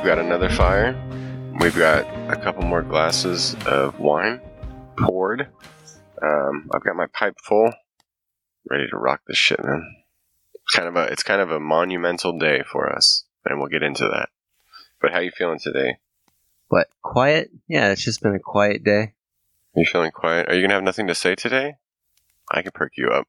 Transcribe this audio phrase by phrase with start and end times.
[0.00, 0.96] we've got another fire.
[1.60, 4.40] We've got a couple more glasses of wine
[4.96, 5.46] poured.
[6.22, 7.70] Um, I've got my pipe full,
[8.70, 9.96] ready to rock this shit, man.
[10.54, 13.82] It's kind of a it's kind of a monumental day for us, and we'll get
[13.82, 14.30] into that.
[15.02, 15.98] But how you feeling today?
[16.68, 16.88] What?
[17.02, 17.50] Quiet?
[17.68, 19.12] Yeah, it's just been a quiet day.
[19.76, 20.48] Are you feeling quiet?
[20.48, 21.74] Are you gonna have nothing to say today?
[22.50, 23.28] I can perk you up.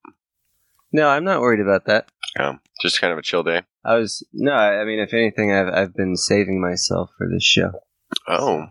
[0.93, 2.09] No, I'm not worried about that.
[2.39, 3.61] Um, just kind of a chill day.
[3.83, 7.43] I was no, I I mean, if anything, I've I've been saving myself for this
[7.43, 7.71] show,
[8.27, 8.67] Oh,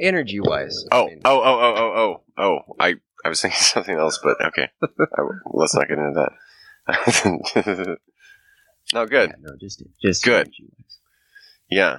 [0.00, 0.84] energy wise.
[0.92, 2.74] oh, oh, oh, oh, oh, oh, oh.
[2.78, 4.68] I I was thinking something else, but okay.
[4.82, 6.26] I, let's not get into
[6.86, 7.96] that.
[8.94, 9.30] no, good.
[9.30, 10.50] Yeah, no, just just Good.
[11.70, 11.98] Yeah.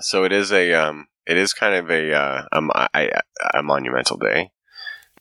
[0.00, 3.20] So it is a um it is kind of a uh a, mo- I-
[3.54, 4.50] a monumental day.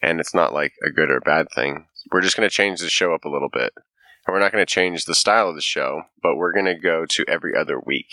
[0.01, 1.85] And it's not like a good or bad thing.
[2.11, 3.73] We're just going to change the show up a little bit.
[4.25, 6.75] And we're not going to change the style of the show, but we're going to
[6.75, 8.11] go to every other week.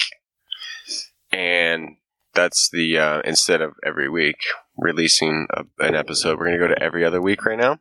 [1.32, 1.96] And
[2.34, 4.36] that's the uh instead of every week
[4.76, 7.78] releasing a, an episode, we're going to go to every other week right now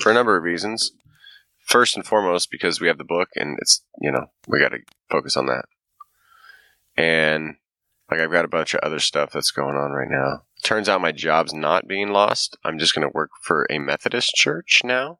[0.00, 0.92] for a number of reasons.
[1.64, 4.78] First and foremost because we have the book and it's, you know, we got to
[5.08, 5.64] focus on that
[6.96, 7.56] and
[8.10, 10.42] like I've got a bunch of other stuff that's going on right now.
[10.64, 12.56] Turns out my job's not being lost.
[12.64, 15.18] I'm just going to work for a Methodist church now.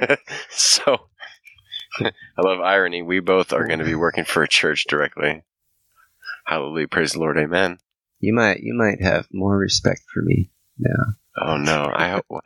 [0.50, 0.98] so
[2.00, 3.02] I love irony.
[3.02, 5.44] We both are going to be working for a church directly.
[6.44, 7.78] Hallelujah, praise the Lord, amen.
[8.20, 11.04] You might you might have more respect for me now.
[11.40, 12.42] Oh no, I hope.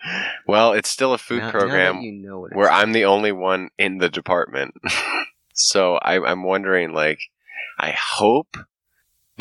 [0.46, 3.33] Well, it's still a food Now- now program you know what where I'm the only
[3.33, 4.74] one in the department.
[5.55, 7.20] so I, I'm wondering, like,
[7.78, 8.56] I hope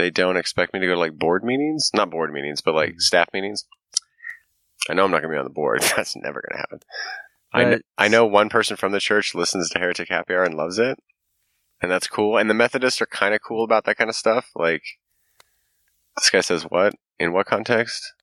[0.02, 2.77] they don't expect me to go to like board meetings, not board meetings, but Mm-hmm.
[2.91, 3.66] like staff meetings.
[4.89, 5.81] I know I'm not going to be on the board.
[5.95, 6.80] That's never going to happen.
[7.53, 10.55] I, kn- I know one person from the church listens to Heretic Happy Hour and
[10.55, 10.98] loves it,
[11.81, 12.37] and that's cool.
[12.37, 14.52] And the Methodists are kind of cool about that kind of stuff.
[14.55, 14.83] Like,
[16.15, 18.14] this guy says, "What in what context?"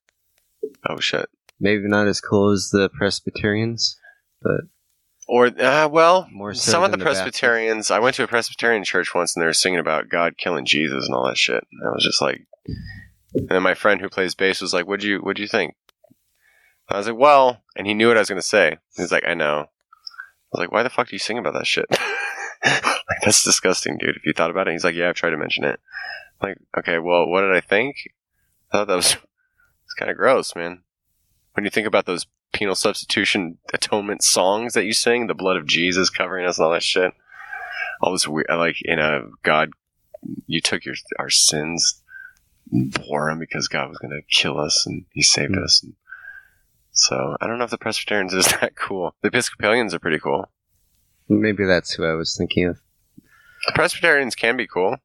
[0.89, 1.29] Oh shit.
[1.61, 3.99] maybe not as cool as the Presbyterians,
[4.41, 4.63] but
[5.29, 7.21] Or uh, well, so some of the Baptists.
[7.21, 7.91] Presbyterians.
[7.91, 11.07] I went to a Presbyterian church once, and they were singing about God killing Jesus
[11.07, 11.65] and all that shit.
[11.71, 12.47] And I was just like,
[13.35, 15.75] and then my friend who plays bass was like, "What do you What'd you think?"
[16.89, 18.79] I was like, "Well," and he knew what I was gonna say.
[18.97, 21.67] He's like, "I know." I was like, "Why the fuck do you sing about that
[21.67, 21.87] shit?"
[22.65, 24.17] like that's disgusting, dude.
[24.17, 25.79] If you thought about it, he's like, "Yeah, I've tried to mention it."
[26.41, 27.97] I'm like, okay, well, what did I think?
[28.71, 29.13] I thought that was
[29.85, 30.83] it's kind of gross, man.
[31.55, 35.67] When you think about those penal substitution atonement songs that you sing, the blood of
[35.67, 37.13] Jesus covering us and all that shit.
[38.01, 39.71] All this weird, like, you know, God,
[40.47, 42.03] you took your our sins,
[42.71, 45.65] bore them because God was going to kill us and He saved Hmm.
[45.65, 45.83] us.
[45.83, 45.95] And
[46.93, 49.15] so I don't know if the Presbyterians is that cool.
[49.23, 50.49] The Episcopalians are pretty cool.
[51.29, 52.79] maybe that's who I was thinking of.
[53.67, 54.97] The Presbyterians can be cool.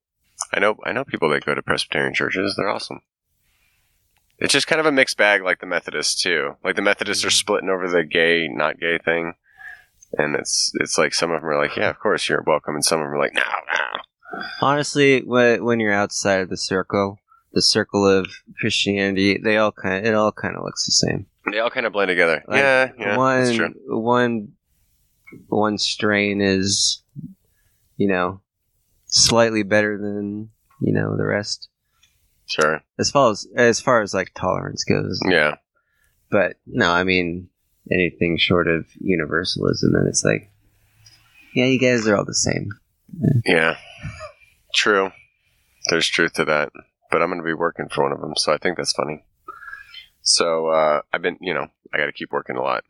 [0.53, 2.55] I know, I know people that go to Presbyterian churches.
[2.55, 3.01] They're awesome.
[4.39, 6.55] It's just kind of a mixed bag, like the Methodists too.
[6.63, 7.33] Like the Methodists are mm-hmm.
[7.33, 9.33] splitting over the gay, not gay thing,
[10.17, 12.83] and it's it's like some of them are like, yeah, of course you're welcome, and
[12.83, 14.41] some of them are like, no, no.
[14.61, 17.19] Honestly, when you're outside of the circle,
[17.53, 18.27] the circle of
[18.59, 21.27] Christianity, they all kind of, it all kind of looks the same.
[21.51, 22.43] They all kind of blend together.
[22.47, 23.73] Like, yeah, yeah, one that's true.
[23.87, 24.53] one
[25.47, 27.03] one strain is,
[27.97, 28.41] you know,
[29.05, 30.49] slightly better than
[30.81, 31.69] you know the rest
[32.45, 32.83] Sure.
[32.99, 35.19] as far as as far as like tolerance goes.
[35.27, 35.55] Yeah,
[36.29, 37.49] But no, I mean
[37.91, 40.51] anything short of universalism, and it's like,
[41.55, 42.69] yeah, you guys are all the same.
[43.45, 43.77] yeah.
[44.75, 45.11] True.
[45.89, 46.71] There's truth to that.
[47.11, 49.23] But I'm going to be working for one of them, so I think that's funny.
[50.23, 52.83] So uh, I've been, you know, I got to keep working a lot,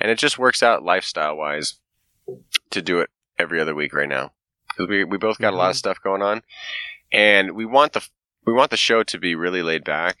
[0.00, 1.74] and it just works out lifestyle wise
[2.70, 4.32] to do it every other week right now
[4.68, 6.42] because we we both got a lot of stuff going on,
[7.12, 8.06] and we want the
[8.48, 10.16] we want the show to be really laid back,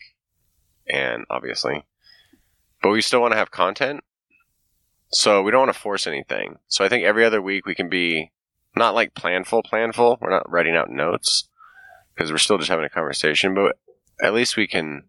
[0.86, 1.86] and obviously,
[2.82, 4.04] but we still want to have content.
[5.10, 6.58] So we don't want to force anything.
[6.66, 8.30] So I think every other week we can be
[8.76, 10.18] not like planful, planful.
[10.20, 11.48] We're not writing out notes
[12.14, 13.78] because we're still just having a conversation, but
[14.22, 15.04] at least we can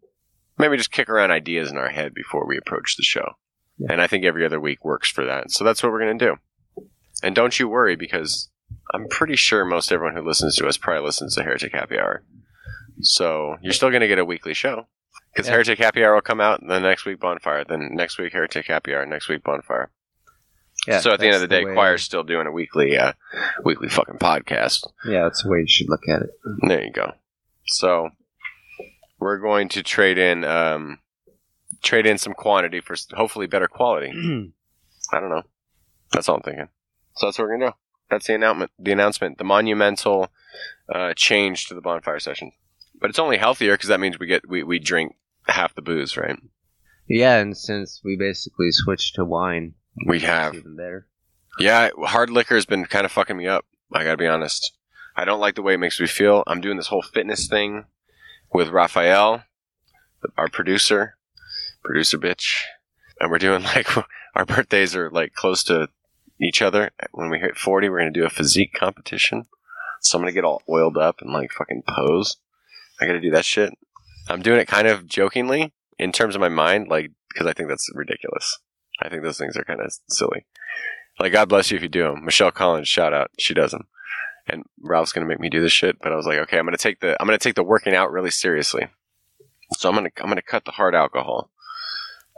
[0.58, 3.34] maybe just kick around ideas in our head before we approach the show.
[3.80, 3.92] Yeah.
[3.92, 5.52] And I think every other week works for that.
[5.52, 6.86] So that's what we're going to do.
[7.22, 8.50] And don't you worry because
[8.94, 12.24] I'm pretty sure most everyone who listens to us probably listens to Heretic Happy Hour.
[13.02, 14.88] So you're still going to get a weekly show
[15.34, 15.54] because Yeah.
[15.54, 18.94] Heretic Happy Hour will come out, then next week Bonfire, then next week Heretic Happy
[18.94, 19.90] Hour, next week Bonfire.
[20.88, 21.00] Yeah.
[21.02, 23.12] so at the end of the day, way- Quoir's still doing a weekly, uh,
[23.66, 24.88] weekly fucking podcast.
[25.06, 26.30] Yeah, that's the way you should look at it.
[26.68, 27.12] There you go.
[27.66, 28.10] So
[29.20, 31.00] we're going to trade in, um,
[31.84, 34.08] trade in some quantity for hopefully better quality.
[35.12, 35.44] I don't know.
[36.14, 36.70] That's all I'm thinking.
[37.16, 37.76] So that's what we're gonna do.
[38.10, 38.72] That's the announcement.
[38.80, 39.38] The announcement.
[39.38, 40.30] The monumental
[40.94, 42.52] uh, change to the bonfire session.
[43.00, 45.16] But it's only healthier because that means we get we, we drink
[45.48, 46.38] half the booze, right?
[47.08, 49.74] Yeah, and since we basically switched to wine,
[50.06, 50.54] We have.
[50.56, 51.08] even better.
[51.60, 53.66] Yeah, hard liquor has been kind of fucking me up.
[53.92, 54.74] I gotta be honest.
[55.16, 56.44] I don't like the way it makes me feel.
[56.46, 57.86] I'm doing this whole fitness thing
[58.54, 59.44] with Raphael,
[60.38, 61.16] our producer,
[61.84, 62.54] producer bitch,
[63.20, 63.88] and we're doing like
[64.36, 65.90] our birthdays are like close to
[66.42, 66.92] each other.
[67.12, 69.48] When we hit 40, we're gonna do a physique competition.
[70.02, 72.38] So I'm gonna get all oiled up and like fucking pose.
[73.02, 73.74] I gotta do that shit.
[74.28, 77.70] I'm doing it kind of jokingly in terms of my mind, like because I think
[77.70, 78.60] that's ridiculous.
[79.02, 80.46] I think those things are kind of silly.
[81.20, 82.24] Like, God bless you if you do them.
[82.26, 83.88] Michelle Collins, shout out, she does them.
[84.48, 86.78] And Ralph's gonna make me do this shit, but I was like, okay, I'm gonna
[86.78, 88.88] take the I'm gonna take the working out really seriously.
[89.78, 91.52] So I'm gonna I'm gonna cut the hard alcohol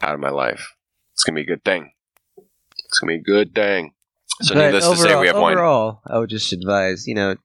[0.02, 0.76] out of my life.
[1.14, 1.92] It's gonna be a good thing.
[2.86, 3.94] It's gonna be a good thing.
[4.42, 5.54] So But needless to say, we have wine.
[5.54, 7.36] overall, I would just advise, you know,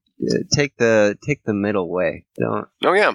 [0.52, 2.26] take the take the middle way.
[2.38, 3.14] Don't Oh yeah.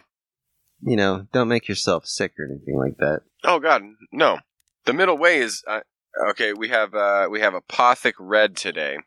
[0.81, 1.27] you know?
[1.31, 3.21] Don't make yourself sick or anything like that.
[3.43, 4.39] Oh God, no.
[4.85, 5.81] The middle way is uh,
[6.29, 6.53] okay.
[6.53, 8.97] We have uh, we have Apothic Red today.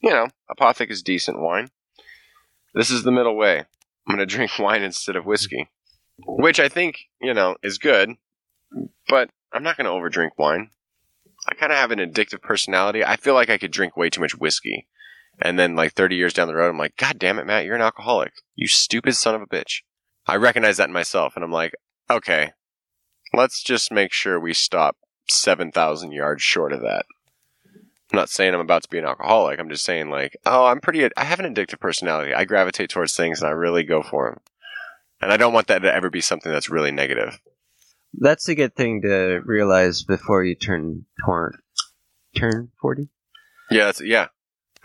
[0.00, 1.68] You know, Apothic is decent wine.
[2.74, 3.58] This is the middle way.
[4.06, 5.68] I'm gonna drink wine instead of whiskey,
[6.26, 8.10] which I think you know is good.
[9.08, 10.70] But I'm not gonna overdrink wine.
[11.48, 13.04] I kind of have an addictive personality.
[13.04, 14.86] I feel like I could drink way too much whiskey,
[15.40, 17.76] and then like 30 years down the road, I'm like, God damn it, Matt, you're
[17.76, 18.32] an alcoholic.
[18.56, 19.82] You stupid son of a bitch.
[20.26, 21.72] I recognize that in myself, and I'm like,
[22.10, 22.52] okay,
[23.32, 24.96] let's just make sure we stop
[25.28, 27.04] 7,000 yards short of that.
[28.12, 29.60] I'm not saying I'm about to be an alcoholic.
[29.60, 32.32] I'm just saying, like, oh, I'm pretty, I have an addictive personality.
[32.32, 34.40] I gravitate towards things and I really go for them.
[35.20, 37.38] And I don't want that to ever be something that's really negative.
[38.14, 41.58] That's a good thing to realize before you turn torn,
[42.36, 43.08] turn forty.
[43.70, 44.28] Yeah, that's, yeah.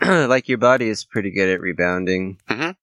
[0.00, 2.76] like your body is pretty good at rebounding, Mhm.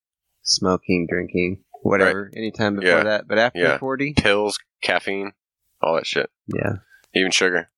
[0.43, 2.31] smoking, drinking, whatever.
[2.35, 3.03] Anytime before Yeah.
[3.03, 3.77] that, but after Yeah.
[3.77, 5.33] forty, Pills, caffeine,
[5.81, 6.29] all that shit.
[6.47, 6.77] yeah,
[7.13, 7.69] Even sugar.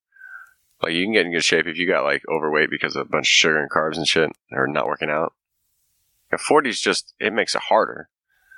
[0.82, 3.10] Like, you can get in good shape if you got, like, overweight because of a
[3.10, 5.34] bunch of sugar and carbs and shit, or not working out.
[6.32, 8.10] Yeah, 40 is just, it makes it harder.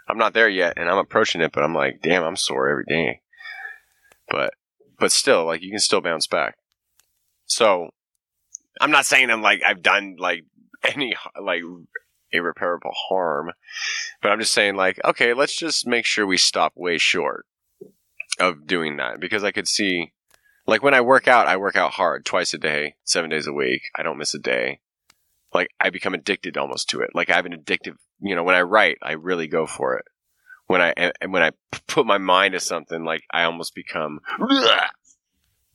[0.08, 2.86] I'm not there yet, and I'm approaching it, but I'm like, damn, I'm sore every
[2.88, 3.22] day.
[4.28, 4.56] But,
[4.98, 6.58] but still, like, you can still bounce back.
[7.46, 7.92] So,
[8.82, 10.46] I'm not saying I'm like, I've done, like,
[10.94, 11.62] any, like,
[12.32, 13.52] irreparable harm,
[14.22, 17.46] but I'm just saying, like, okay, let's just make sure we stop way short
[18.40, 20.14] of doing that because I could see,
[20.68, 23.54] like, when I work out, I work out hard twice a day, seven days a
[23.54, 23.84] week.
[23.96, 24.80] I don't miss a day.
[25.54, 27.12] Like, I become addicted almost to it.
[27.14, 30.06] Like, I have an addictive, you know, when I write, I really go for it.
[30.68, 31.52] When I, and when I
[31.88, 34.20] put my mind to something, like, I almost become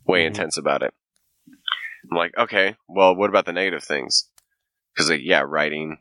[0.04, 0.26] way Mhm.
[0.26, 0.92] intense about it.
[2.10, 4.28] I'm like, okay, well, what about the negative things?
[4.94, 5.98] Because, like, yeah, writing,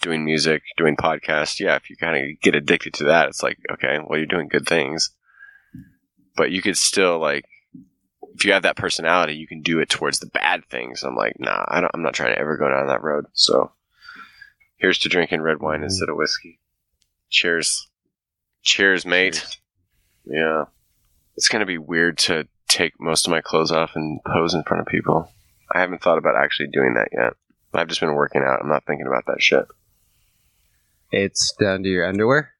[0.00, 3.58] doing music, doing podcasts, yeah, if you kind of get addicted to that, it's like,
[3.72, 5.10] okay, well, you're doing good things.
[6.36, 7.44] But you could still, like,
[8.34, 11.02] if you have that personality, you can do it towards the bad things.
[11.04, 13.26] I'm like, nah, I don't, I'm not trying to ever go down that road.
[13.32, 13.72] So
[14.76, 15.84] here's to drinking red wine Mhm.
[15.84, 16.58] instead of whiskey.
[17.30, 17.88] Cheers.
[18.62, 19.44] Cheers, mate.
[20.24, 20.64] Yeah.
[21.36, 24.62] It's going to be weird to take most of my clothes off and pose in
[24.64, 25.30] front of people.
[25.72, 27.34] I haven't thought about actually doing that yet.
[27.74, 28.60] I've just been working out.
[28.60, 29.66] I'm not thinking about that shit.
[31.12, 32.52] it's down to your underwear.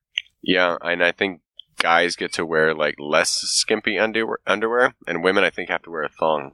[0.42, 1.40] Yeah, and I think
[1.78, 5.90] guys get to wear like less skimpy underwear, underwear and women I think have to
[5.90, 6.52] wear a thong.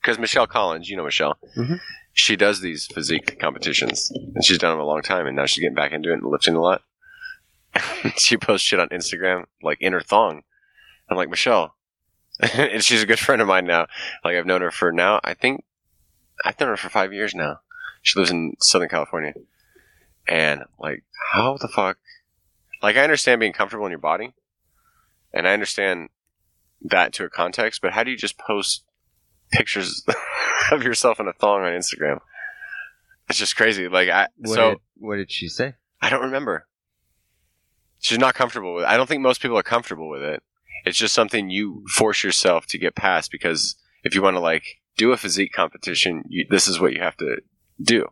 [0.00, 1.78] Because Michelle Collins, you know Michelle, Mhm.
[2.12, 5.60] she does these physique competitions, and she's done them a long time, and now she's
[5.62, 6.82] getting back into it and lifting a lot.
[8.16, 10.42] she posts shit on Instagram like in her thong.
[11.08, 11.76] I'm like Michelle,
[12.54, 13.86] and she's a good friend of mine now.
[14.24, 15.62] Like I've known her for now, I think
[16.44, 17.60] I've known her for five years now.
[18.02, 19.34] She lives in Southern California,
[20.26, 21.98] and like how the fuck
[22.82, 24.34] like I understand being comfortable in your body,
[25.32, 26.08] and I understand
[26.82, 27.80] that to a context.
[27.80, 28.84] But how do you just post
[29.52, 30.04] pictures
[30.72, 32.20] of yourself in a thong on Instagram?
[33.28, 33.88] It's just crazy.
[33.88, 35.74] Like I What so did, what did she say?
[36.00, 36.66] I don't remember.
[38.00, 38.88] She's not comfortable with it.
[38.88, 40.42] I don't think most people are comfortable with it.
[40.84, 44.64] It's just something you force yourself to get past because if you want to like
[45.02, 47.38] do a physique competition, you, this is what you have to
[47.82, 48.06] do.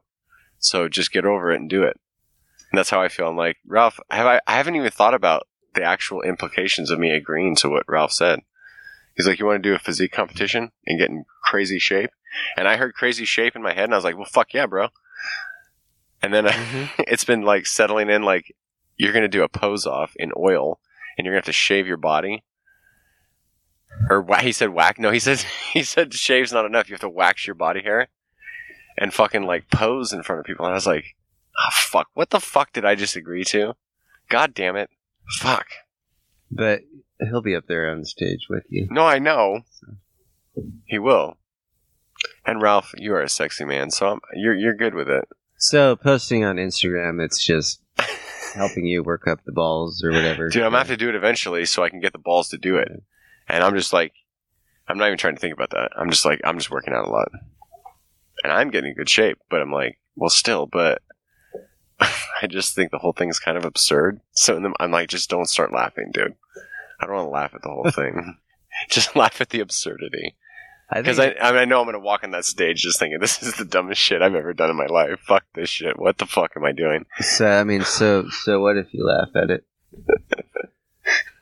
[0.58, 1.96] So just get over it and do it.
[2.70, 3.28] And that's how I feel.
[3.28, 7.12] I'm like, Ralph, have I, I haven't even thought about the actual implications of me
[7.12, 8.40] agreeing to what Ralph said.
[9.14, 12.10] He's like, you want to do a physique competition and get in crazy shape?
[12.56, 14.66] And I heard crazy shape in my head and I was like, well, fuck yeah,
[14.66, 14.88] bro.
[16.22, 17.02] And then mm-hmm.
[17.06, 18.52] it's been like settling in like
[18.96, 20.80] you're going to do a pose off in oil
[21.16, 22.42] and you're going to have to shave your body.
[24.08, 24.98] Or he said whack.
[24.98, 25.38] No, he said
[25.72, 26.88] he said shave's not enough.
[26.88, 28.08] You have to wax your body hair
[28.98, 30.64] and fucking like pose in front of people.
[30.64, 31.16] And I was like,
[31.58, 32.08] Oh, fuck.
[32.14, 33.74] What the fuck did I just agree to?
[34.28, 34.90] God damn it.
[35.38, 35.66] Fuck.
[36.50, 36.82] But
[37.20, 38.88] he'll be up there on the stage with you.
[38.90, 39.60] No, I know.
[40.86, 41.36] He will.
[42.44, 45.26] And Ralph, you are a sexy man, so I'm, you're you're good with it.
[45.56, 47.82] So posting on Instagram, it's just
[48.54, 50.48] helping you work up the balls or whatever.
[50.48, 52.58] Dude, I'm gonna have to do it eventually so I can get the balls to
[52.58, 53.02] do it.
[53.50, 54.12] And I'm just like,
[54.88, 55.90] I'm not even trying to think about that.
[55.96, 57.28] I'm just like, I'm just working out a lot.
[58.42, 61.02] And I'm getting in good shape, but I'm like, well, still, but
[62.00, 64.20] I just think the whole thing's kind of absurd.
[64.32, 66.34] So in the- I'm like, just don't start laughing, dude.
[67.00, 68.36] I don't want to laugh at the whole thing.
[68.90, 70.36] just laugh at the absurdity.
[70.92, 72.82] I Because think I, I, mean, I know I'm going to walk on that stage
[72.82, 75.20] just thinking, this is the dumbest shit I've ever done in my life.
[75.20, 75.98] Fuck this shit.
[75.98, 77.04] What the fuck am I doing?
[77.20, 77.46] so.
[77.46, 79.64] I mean, so so what if you laugh at it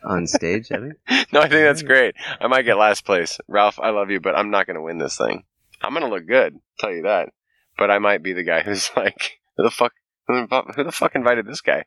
[0.05, 0.71] on stage?
[0.73, 0.95] I mean,
[1.33, 2.14] No, I think that's great.
[2.40, 3.38] I might get last place.
[3.49, 5.45] Ralph, I love you, but I'm not going to win this thing.
[5.83, 7.31] I'm going to look good, tell you that.
[7.76, 9.93] But I might be the guy who's like, who the fuck,
[10.26, 11.85] who the who the fuck invited this guy?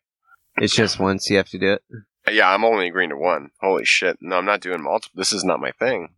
[0.58, 1.82] it's just once you have to do it.
[2.30, 3.50] Yeah, I'm only agreeing to one.
[3.62, 4.18] Holy shit!
[4.22, 5.18] No, I'm not doing multiple.
[5.18, 6.10] This is not my thing.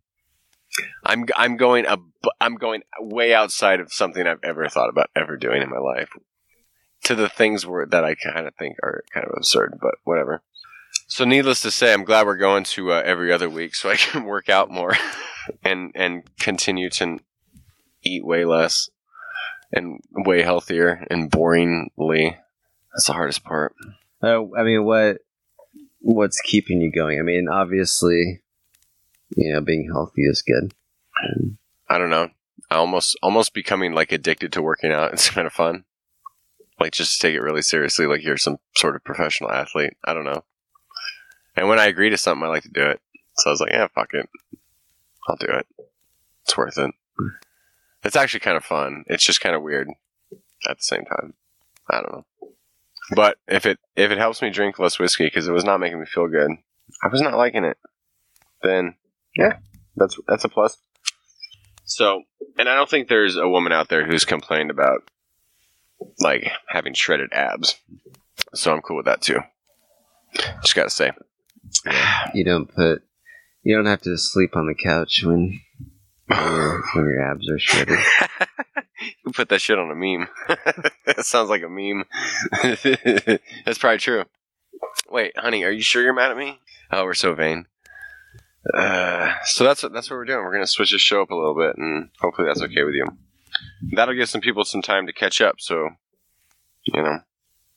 [1.04, 2.10] I'm I'm going ab-
[2.40, 6.10] I'm going way outside of something I've ever thought about ever doing in my life.
[7.04, 10.42] To the things where that I kind of think are kind of absurd, but whatever.
[11.06, 13.96] So, needless to say, I'm glad we're going to uh, every other week, so I
[13.96, 14.94] can work out more
[15.62, 17.18] and and continue to
[18.02, 18.88] eat way less
[19.72, 22.36] and way healthier and boringly.
[22.92, 23.74] That's the hardest part.
[24.22, 25.18] Uh, I mean, what
[26.00, 27.18] what's keeping you going?
[27.18, 28.42] I mean, obviously,
[29.36, 30.72] you know, being healthy is good.
[31.22, 31.56] And
[31.88, 32.28] I don't know.
[32.70, 35.12] I almost almost becoming like addicted to working out.
[35.12, 35.84] It's kind of fun.
[36.80, 39.94] Like just take it really seriously, like you're some sort of professional athlete.
[40.04, 40.44] I don't know.
[41.56, 43.00] And when I agree to something, I like to do it.
[43.36, 44.28] So I was like, yeah, fuck it,
[45.28, 45.66] I'll do it.
[46.44, 46.90] It's worth it.
[48.04, 49.04] It's actually kind of fun.
[49.06, 49.88] It's just kind of weird
[50.68, 51.34] at the same time.
[51.90, 52.24] I don't know.
[53.14, 56.00] But if it if it helps me drink less whiskey because it was not making
[56.00, 56.50] me feel good,
[57.02, 57.76] I was not liking it.
[58.62, 58.94] Then
[59.36, 59.58] yeah,
[59.96, 60.78] that's that's a plus.
[61.84, 62.22] So,
[62.58, 65.10] and I don't think there's a woman out there who's complained about
[66.18, 67.76] like having shredded abs.
[68.54, 69.40] So I'm cool with that too.
[70.62, 71.12] Just gotta say.
[72.34, 73.02] you don't put
[73.64, 75.60] you don't have to sleep on the couch when
[76.28, 77.98] your, when your abs are shredded.
[79.24, 80.28] you put that shit on a meme.
[81.06, 82.04] that sounds like a meme.
[83.64, 84.24] That's probably true.
[85.10, 86.60] Wait, honey, are you sure you're mad at me?
[86.90, 87.66] Oh, we're so vain.
[88.72, 90.42] Uh, so that's what that's what we're doing.
[90.42, 93.04] We're gonna switch the show up a little bit, and hopefully that's okay with you.
[93.92, 95.56] That'll give some people some time to catch up.
[95.58, 95.90] So,
[96.84, 97.20] you know,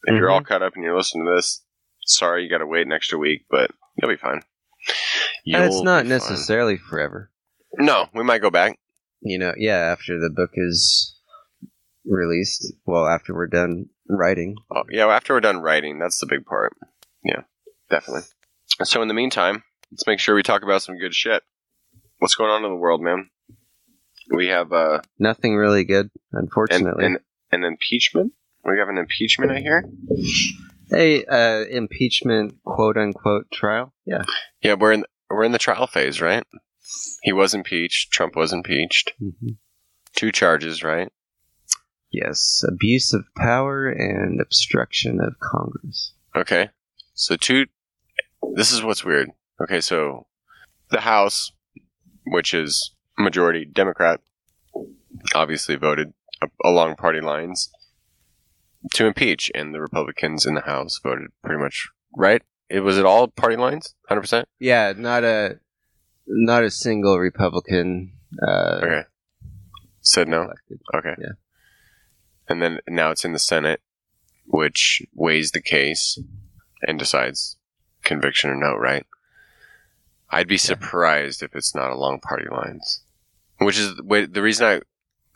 [0.03, 1.61] if you're all caught up and you're listening to this,
[2.05, 4.41] sorry you got to wait an extra week, but you'll be fine.
[5.45, 6.17] and it's not be fine.
[6.17, 7.31] necessarily forever.
[7.77, 8.77] No, we might go back.
[9.21, 11.15] You know, yeah, after the book is
[12.05, 14.55] released, well, after we're done writing.
[14.71, 16.73] Oh, yeah, after we're done writing, that's the big part.
[17.23, 17.41] Yeah,
[17.89, 18.23] definitely.
[18.83, 21.43] So in the meantime, let's make sure we talk about some good shit.
[22.19, 23.29] What's going on in the world, man?
[24.29, 27.05] We have uh, Nothing really good, an, unfortunately.
[27.05, 27.17] an,
[27.51, 28.33] an impeachment.
[28.63, 29.83] We have an impeachment, I hear.
[30.93, 33.93] A uh, impeachment quote unquote trial.
[34.05, 34.23] Yeah.
[34.61, 36.43] Yeah, we're in we're in the trial phase, right?
[37.23, 38.11] He was impeached.
[38.11, 39.13] Trump was impeached.
[40.15, 41.11] Two charges, right?
[42.11, 46.13] Yes, abuse of power and obstruction of Congress.
[46.35, 46.69] Okay.
[47.13, 47.65] So two.
[48.53, 49.29] This is what's weird.
[49.61, 50.27] Okay, so
[50.89, 51.51] the House,
[52.25, 54.21] which is majority Democrat,
[55.35, 56.13] obviously voted
[56.63, 57.69] along party lines
[58.93, 62.41] to impeach, and the Republicans in the House voted pretty much right.
[62.69, 64.47] It was it all party lines, hundred percent.
[64.59, 65.59] Yeah, not a
[66.27, 68.13] not a single Republican.
[68.45, 69.01] Uh, Okay.
[70.01, 70.43] Said no.
[70.43, 70.79] elected.
[70.95, 71.15] Okay.
[71.19, 71.33] Yeah.
[72.49, 73.81] And then now it's in the Senate,
[74.45, 76.17] which weighs the case
[76.81, 77.57] and decides
[78.03, 79.05] conviction or no, right?
[80.29, 83.01] I'd be surprised if it's not along party lines,
[83.59, 84.81] which is the reason I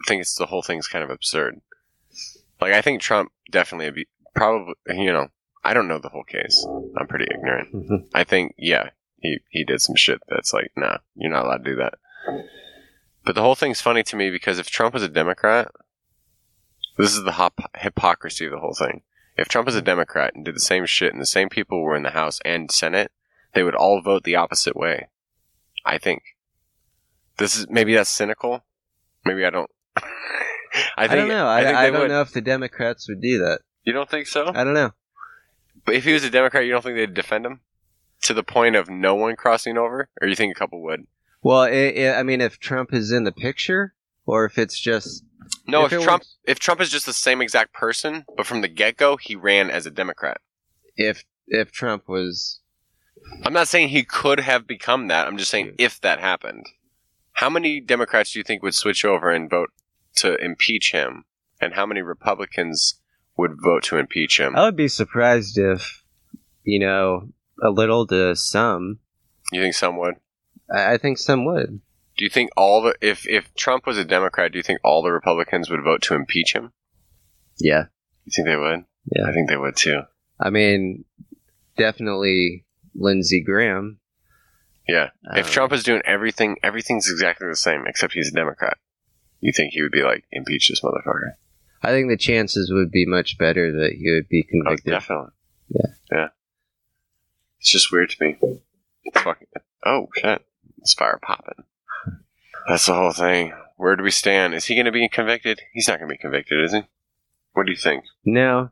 [0.08, 1.60] think it's the whole thing's kind of absurd.
[2.62, 5.28] Like I think Trump definitely abu- probably you know
[5.64, 6.66] I don't know the whole case.
[6.98, 7.74] I'm pretty ignorant.
[7.74, 8.08] Mhm.
[8.16, 8.90] I think, yeah,
[9.20, 11.94] he, he did some shit that's like, nah, you're not allowed to do that.
[13.24, 15.70] But the whole thing's funny to me because if Trump was a Democrat,
[16.98, 19.04] this is the hop- hypocrisy of the whole thing.
[19.38, 21.96] If Trump was a Democrat and did the same shit and the same people were
[21.96, 23.12] in the House and Senate,
[23.54, 25.10] they would all vote the opposite way.
[25.86, 26.24] I think.
[27.38, 28.66] This is, maybe that's cynical.
[29.26, 29.70] Maybe I don't.
[30.74, 31.48] I, I, don't know.
[31.48, 32.10] I, think I, don't would.
[32.10, 33.62] know if the Democrats would do that.
[33.84, 34.48] You don't think so?
[34.54, 34.92] I don't know.
[35.86, 37.62] But if he was a Democrat, you don't think they'd defend him
[38.24, 41.06] to the point of no one crossing over, or you think a couple would?
[41.42, 45.24] Well, i i I mean, if Trump is in the picture, or if it's just
[45.68, 48.62] No, If if, Trump was- if Trump is just the same exact person, but from
[48.62, 50.40] the get go he ran as a Democrat.
[50.96, 52.60] if if Trump was
[53.44, 55.28] I'm not saying he could have become that.
[55.28, 56.66] I'm just saying if that happened.
[57.34, 59.70] How many Democrats do you think would switch over and vote
[60.16, 61.26] to impeach him?
[61.60, 63.00] And how many Republicans
[63.38, 64.56] would vote to impeach him?
[64.56, 66.04] I would be surprised if,
[66.64, 67.30] you know,
[67.62, 69.00] a little to some.
[69.52, 70.16] You think some would?
[70.74, 71.82] I, I think some would.
[72.18, 75.02] Do you think all the if if Trump was a Democrat, do you think all
[75.02, 76.72] the Republicans would vote to impeach him?
[77.58, 77.86] Yeah.
[78.26, 78.86] You think they would?
[79.06, 79.28] Yeah.
[79.28, 80.02] I think they would too.
[80.40, 81.06] I mean,
[81.78, 82.66] definitely
[82.96, 84.00] Lindsey Graham.
[84.88, 85.10] Yeah.
[85.36, 88.78] if Um, Trump is doing everything, everything's exactly the same except he's a Democrat.
[89.42, 91.34] You think he would be like impeach this motherfucker?
[91.84, 94.92] I think the chances would be much better that he would be Oh, convicted.
[94.92, 95.32] definitely.
[95.70, 95.92] Yeah.
[96.12, 96.28] Yeah.
[97.60, 98.38] It's just weird to me.
[99.04, 99.48] It's fucking.
[99.86, 100.46] Oh shit!
[100.80, 101.64] It's fire popping.
[102.68, 103.54] That's the whole thing.
[103.78, 104.54] Where do we stand?
[104.54, 105.60] Is he going to be convicted?
[105.74, 106.82] He's not going to be convicted, is he?
[107.54, 108.04] What do you think?
[108.24, 108.70] No,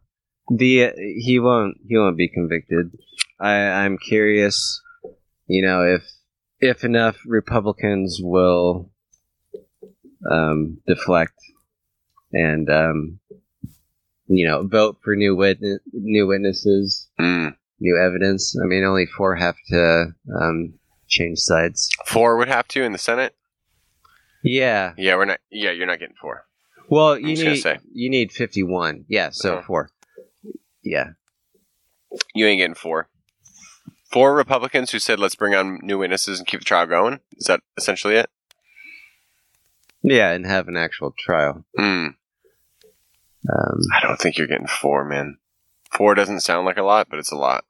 [0.49, 2.91] the he won't he won't be convicted.
[3.39, 4.81] I I'm curious,
[5.47, 6.03] you know, if
[6.59, 8.91] if enough Republicans will
[10.29, 11.33] um, deflect
[12.33, 13.19] and um,
[14.27, 17.55] you know vote for new witness new witnesses, Mm.
[17.79, 18.55] new evidence.
[18.61, 20.73] I mean, only four have to um,
[21.07, 21.89] change sides.
[22.05, 23.35] Four would have to in the Senate.
[24.43, 24.93] Yeah.
[24.97, 25.39] Yeah, we're not.
[25.51, 26.45] Yeah, you're not getting four.
[26.89, 29.05] Well, you need you need fifty one.
[29.07, 29.29] Yeah.
[29.31, 29.63] So Uh-huh.
[29.67, 29.89] four.
[30.83, 31.09] Yeah.
[32.33, 33.09] You ain't getting four.
[34.11, 37.19] Four Republicans who said let's bring on new witnesses and keep the trial going.
[37.37, 38.29] Is that essentially it?
[40.01, 41.65] Yeah, and have an actual trial.
[41.77, 42.07] Hmm.
[43.47, 45.37] Um, I don't think you're getting four, man.
[45.91, 47.65] Four doesn't sound like a lot, but it's a lot.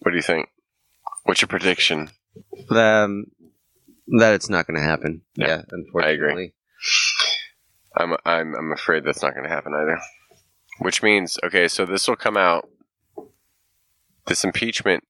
[0.00, 0.48] What do you think?
[1.24, 2.10] What's your prediction?
[2.70, 3.26] um,
[4.08, 5.22] that it's not going to happen.
[5.36, 6.54] Yeah, Yeah, unfortunately.
[7.96, 10.00] I'm I'm I'm afraid that's not going to happen either.
[10.78, 12.68] Which means, okay, so this will come out.
[14.26, 15.04] This impeachment,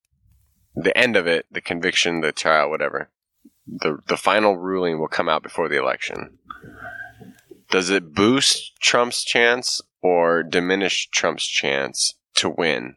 [0.75, 3.11] the end of it, the conviction, the trial, whatever,
[3.67, 6.39] the the final ruling will come out before the election.
[7.71, 12.97] Does it boost Trump's chance or diminish Trump's chance to win,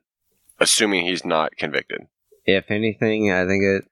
[0.60, 2.02] assuming he's not convicted?
[2.46, 3.86] If anything, I think it.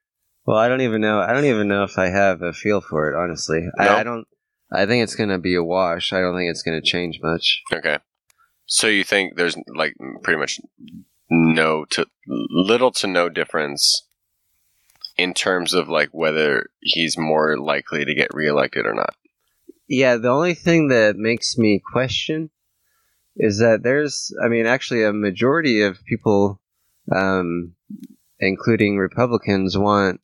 [0.46, 1.20] Well, I don't even know.
[1.20, 3.16] I don't even know if I have a feel for it.
[3.16, 3.84] Honestly, No?
[3.84, 4.26] I, I don't.
[4.70, 6.12] I think it's going to be a wash.
[6.12, 7.62] I don't think it's going to change much.
[7.72, 7.98] Okay.
[8.66, 10.60] So you think there's like pretty much
[11.30, 14.03] no to little to no difference
[15.16, 19.14] in terms of like whether he's more likely to get reelected or not.
[19.88, 22.50] Yeah, the only thing that makes me question
[23.36, 26.60] is that there's, I mean, actually, a majority of people,
[27.14, 27.74] um,
[28.38, 30.20] including Republicans, want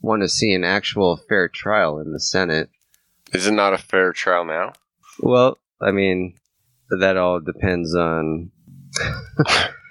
[0.00, 2.68] want to see an actual fair trial in the Senate.
[3.32, 4.72] Is it not a fair trial now?
[5.20, 6.34] Well, I mean,
[7.00, 8.50] that all depends on.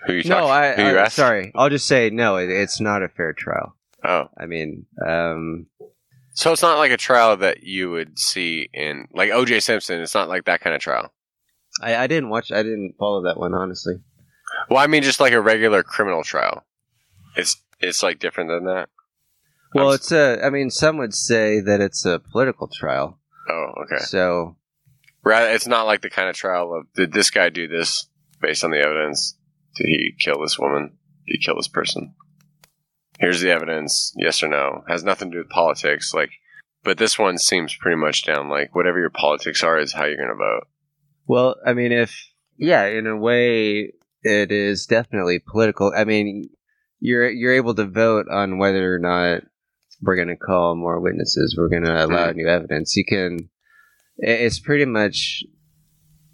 [0.05, 1.15] Who you no, talk- I, who you I asked?
[1.15, 1.51] sorry.
[1.55, 2.37] I'll just say no.
[2.37, 3.75] It, it's not a fair trial.
[4.05, 5.67] Oh, I mean, um,
[6.33, 9.61] so it's not like a trial that you would see in like O.J.
[9.61, 10.01] Simpson.
[10.01, 11.13] It's not like that kind of trial.
[11.81, 12.51] I, I didn't watch.
[12.51, 13.95] I didn't follow that one honestly.
[14.69, 16.63] Well, I mean, just like a regular criminal trial.
[17.35, 18.89] It's it's like different than that.
[19.73, 20.39] Well, I'm it's a.
[20.43, 23.19] I mean, some would say that it's a political trial.
[23.49, 24.03] Oh, okay.
[24.03, 24.55] So
[25.25, 28.07] Rather, it's not like the kind of trial of did this guy do this
[28.39, 29.35] based on the evidence?
[29.75, 30.97] Did he kill this woman?
[31.25, 32.13] Did he kill this person?
[33.19, 34.13] Here's the evidence.
[34.17, 34.83] Yes or no.
[34.87, 36.13] Has nothing to do with politics.
[36.13, 36.31] Like,
[36.83, 38.49] but this one seems pretty much down.
[38.49, 40.67] Like, whatever your politics are is how you're going to vote.
[41.27, 42.15] Well, I mean, if
[42.57, 45.91] yeah, in a way, it is definitely political.
[45.95, 46.49] I mean,
[46.99, 49.43] you're you're able to vote on whether or not
[50.01, 51.55] we're going to call more witnesses.
[51.57, 52.95] We're going to allow new evidence.
[52.95, 53.49] You can.
[54.17, 55.43] It's pretty much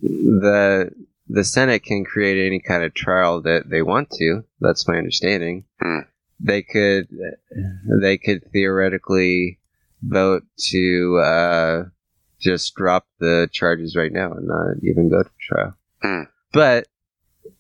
[0.02, 0.92] the
[1.28, 4.44] the Senate can create any kind of trial that they want to.
[4.60, 5.66] That's my understanding.
[5.82, 6.00] Hmm.
[6.44, 7.08] They could
[8.02, 9.60] they could theoretically
[10.02, 11.84] vote to uh,
[12.40, 15.78] just drop the charges right now and not even go to trial.
[16.02, 16.24] Hmm.
[16.52, 16.88] But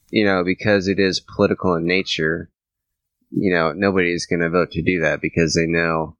[0.09, 2.49] you know, because it is political in nature,
[3.29, 6.17] you know, nobody's going to vote to do that because they know,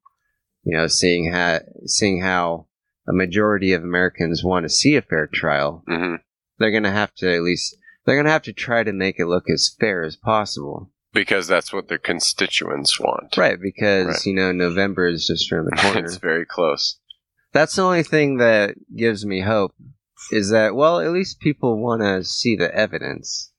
[0.63, 2.67] you know, seeing how seeing how
[3.07, 6.15] a majority of Americans want to see a fair trial, hmm
[6.61, 9.19] they're going to have to at least they're going to have to try to make
[9.19, 10.91] it look as fair as possible.
[11.13, 13.35] Because that's what their constituents want.
[13.37, 14.25] Right, because Right.
[14.25, 16.05] you know November is just around the corner.
[16.05, 16.99] it's very close.
[17.53, 19.73] That's the only thing that gives me hope
[20.31, 23.51] is that well, at least people want to see the evidence.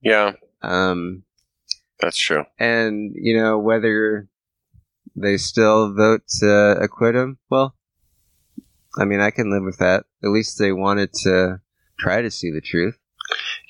[0.00, 1.24] Yeah, Um,
[2.00, 2.44] that's true.
[2.58, 4.28] and you know whether
[5.14, 7.38] they still vote to acquit him.
[7.50, 7.74] Well,
[8.98, 10.04] I mean, I can live with that.
[10.24, 11.60] At least they wanted to
[11.98, 12.96] try to see the truth.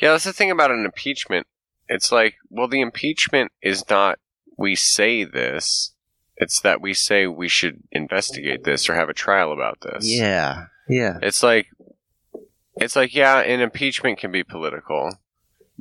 [0.01, 1.47] Yeah, that's the thing about an impeachment.
[1.91, 4.21] It's like, well, the impeachment is not
[4.57, 5.93] we say this.
[6.37, 10.07] It's that we say we should investigate this or have a trial about this.
[10.07, 11.19] Yeah, yeah.
[11.21, 11.67] It's like,
[12.77, 15.19] it's like, yeah, an impeachment can be political,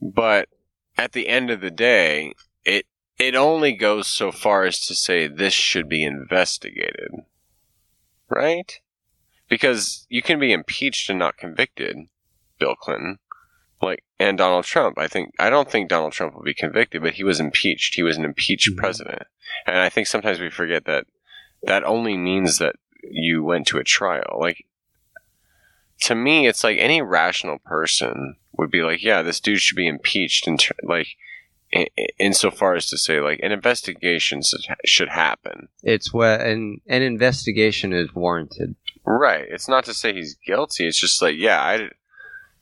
[0.01, 0.49] but
[0.97, 2.33] at the end of the day,
[2.65, 2.87] it
[3.19, 7.11] it only goes so far as to say this should be investigated,
[8.29, 8.79] right?
[9.47, 11.97] Because you can be impeached and not convicted,
[12.57, 13.19] Bill Clinton,
[13.81, 14.97] like and Donald Trump.
[14.97, 17.95] I think I don't think Donald Trump will be convicted, but he was impeached.
[17.95, 18.77] He was an impeached Mhm.
[18.77, 19.23] president,
[19.65, 21.05] and I think sometimes we forget that
[21.63, 24.37] that only means that you went to a trial.
[24.39, 24.65] Like
[26.01, 29.87] to me, it's like any rational person would be like, yeah, this dude should be
[29.87, 31.07] impeached, and tr- like
[31.71, 31.85] in,
[32.17, 35.67] insofar as to say like an investigation should, should happen.
[35.83, 38.75] It's what an an investigation is warranted.
[39.05, 39.45] Right.
[39.49, 40.85] It's not to say he's guilty.
[40.87, 41.89] It's just like, yeah, I,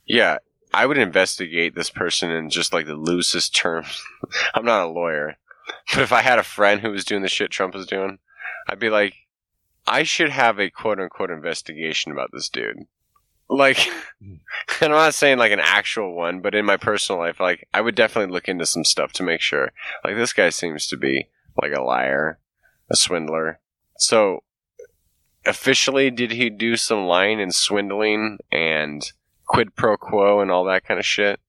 [0.05, 0.37] yeah,
[0.73, 4.01] I would investigate this person in just like the loosest terms.
[4.53, 5.37] I'm not a lawyer,
[5.93, 8.19] but if I had a friend who was doing the shit Trump was doing,
[8.67, 9.13] I'd be like,
[9.87, 12.85] I should have a quote unquote investigation about this dude.
[13.49, 13.87] Like,
[14.21, 14.39] and
[14.81, 17.95] I'm not saying like an actual one, but in my personal life, like, I would
[17.95, 19.71] definitely look into some stuff to make sure.
[20.03, 21.29] Like, this guy seems to be
[21.61, 22.39] like a liar,
[22.91, 23.59] a swindler.
[23.97, 24.43] So,
[25.45, 29.09] officially did he do some lying and swindling and
[29.47, 31.39] quid pro quo and all that kind of shit?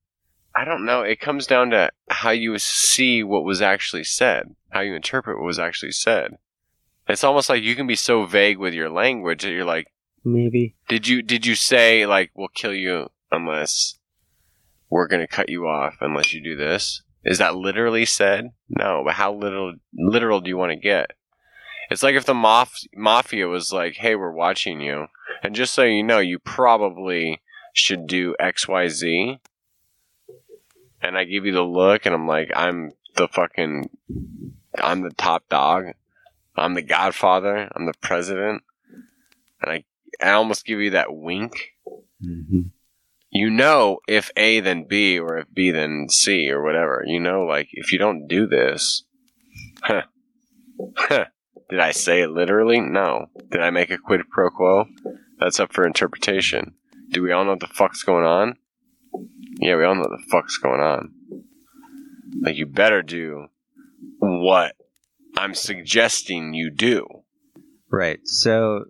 [0.55, 1.03] I don't know.
[1.03, 5.47] It comes down to how you see what was actually said, how you interpret what
[5.47, 6.39] was actually said.
[7.09, 9.87] It's almost like you can be so vague with your language that you're like,
[10.25, 10.75] Maybe.
[10.89, 13.99] did you did you say like we'll kill you unless
[14.91, 17.03] we're gonna cut you off unless you do this?
[17.25, 18.51] Is that literally said?
[18.69, 21.13] No, but how little literal do you want to get?
[21.91, 25.07] It's like if the maf- mafia was like, "Hey, we're watching you,"
[25.43, 27.41] and just so you know, you probably
[27.73, 29.39] should do X, Y, Z.
[31.01, 33.89] And I give you the look, and I'm like, "I'm the fucking,
[34.77, 35.93] I'm the top dog.
[36.57, 37.71] I'm the Godfather.
[37.75, 38.63] I'm the president."
[39.63, 39.85] And I,
[40.21, 41.75] I almost give you that wink.
[42.25, 42.63] Mm-hmm.
[43.31, 47.05] You know, if A then B, or if B then C, or whatever.
[47.07, 49.05] You know, like if you don't do this,
[49.83, 50.03] huh,
[50.97, 51.27] huh.
[51.71, 52.81] Did I say it literally?
[52.81, 53.27] No.
[53.51, 54.87] Did I make a quid pro quo?
[55.39, 56.75] That's up for interpretation.
[57.11, 58.57] Do we all know what the fuck's going on?
[59.61, 61.15] Yeah, we all know what the fuck's going on.
[62.41, 63.47] Like, you better do
[64.19, 64.75] what
[65.37, 67.07] I'm suggesting you do.
[67.91, 68.21] Right.
[68.25, 68.87] So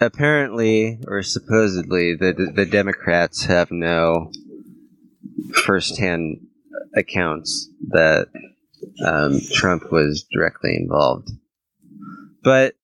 [0.00, 4.32] apparently, or supposedly, the the Democrats have no
[5.64, 6.46] firsthand
[6.96, 8.28] accounts that
[9.04, 11.30] um, Trump was directly involved.
[12.42, 12.74] But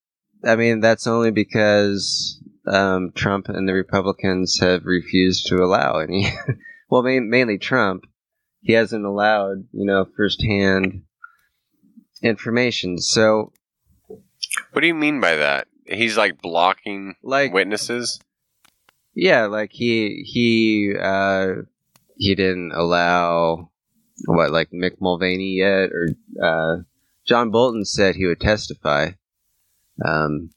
[0.44, 2.37] I mean, that's only because
[2.68, 6.32] um, Trump and the Republicans have refused to allow any.
[6.90, 8.04] well, ma- mainly Trump.
[8.60, 11.02] He hasn't allowed, you know, firsthand
[12.22, 12.98] information.
[12.98, 13.52] So,
[14.72, 15.68] What do you mean by that?
[15.86, 18.20] He's like blocking like, witnesses?
[19.14, 21.62] Yeah, like he he uh
[22.16, 23.70] he didn't allow
[24.26, 26.08] what like Mick Mulvaney yet or
[26.42, 26.82] uh
[27.26, 29.10] John Bolton said he would testify.
[30.04, 30.50] Um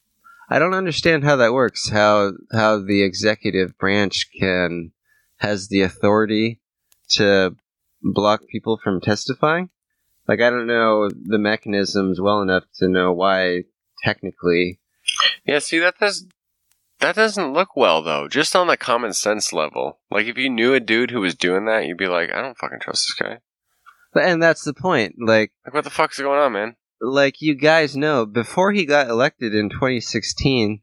[0.52, 4.92] I don't understand how that works, how how the executive branch can
[5.38, 6.60] has the authority
[7.12, 7.56] to
[8.04, 9.70] block people from testifying.
[10.28, 13.64] Like I don't know the mechanisms well enough to know why
[14.04, 14.82] technically
[15.46, 16.28] Yeah, see that does
[17.00, 18.28] that doesn't look well though.
[18.28, 21.64] Just on the common sense level, like if you knew a dude who was doing
[21.66, 23.40] that, you'd be like, I don't fucking trust this guy.
[24.22, 25.16] And that's the point.
[25.18, 26.76] Like Like, what the fuck's going on, man?
[27.02, 30.82] Like you guys know, before he got elected in 2016,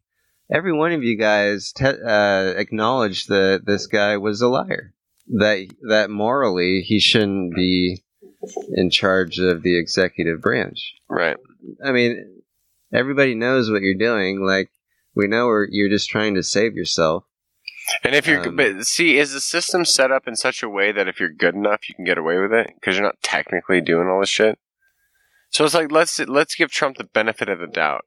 [0.52, 4.94] every one of you guys te- uh, acknowledged that this guy was a liar.
[5.28, 8.02] That that morally he shouldn't be
[8.74, 10.94] in charge of the executive branch.
[11.08, 11.36] Right.
[11.84, 12.42] I mean,
[12.92, 14.44] everybody knows what you're doing.
[14.44, 14.70] Like
[15.14, 17.24] we know we're, you're just trying to save yourself.
[18.04, 20.92] And if you're, Um, but see, is the system set up in such a way
[20.92, 23.80] that if you're good enough, you can get away with it because you're not technically
[23.80, 24.58] doing all this shit?
[25.50, 28.04] So it's like let's let's give Trump the benefit of the doubt.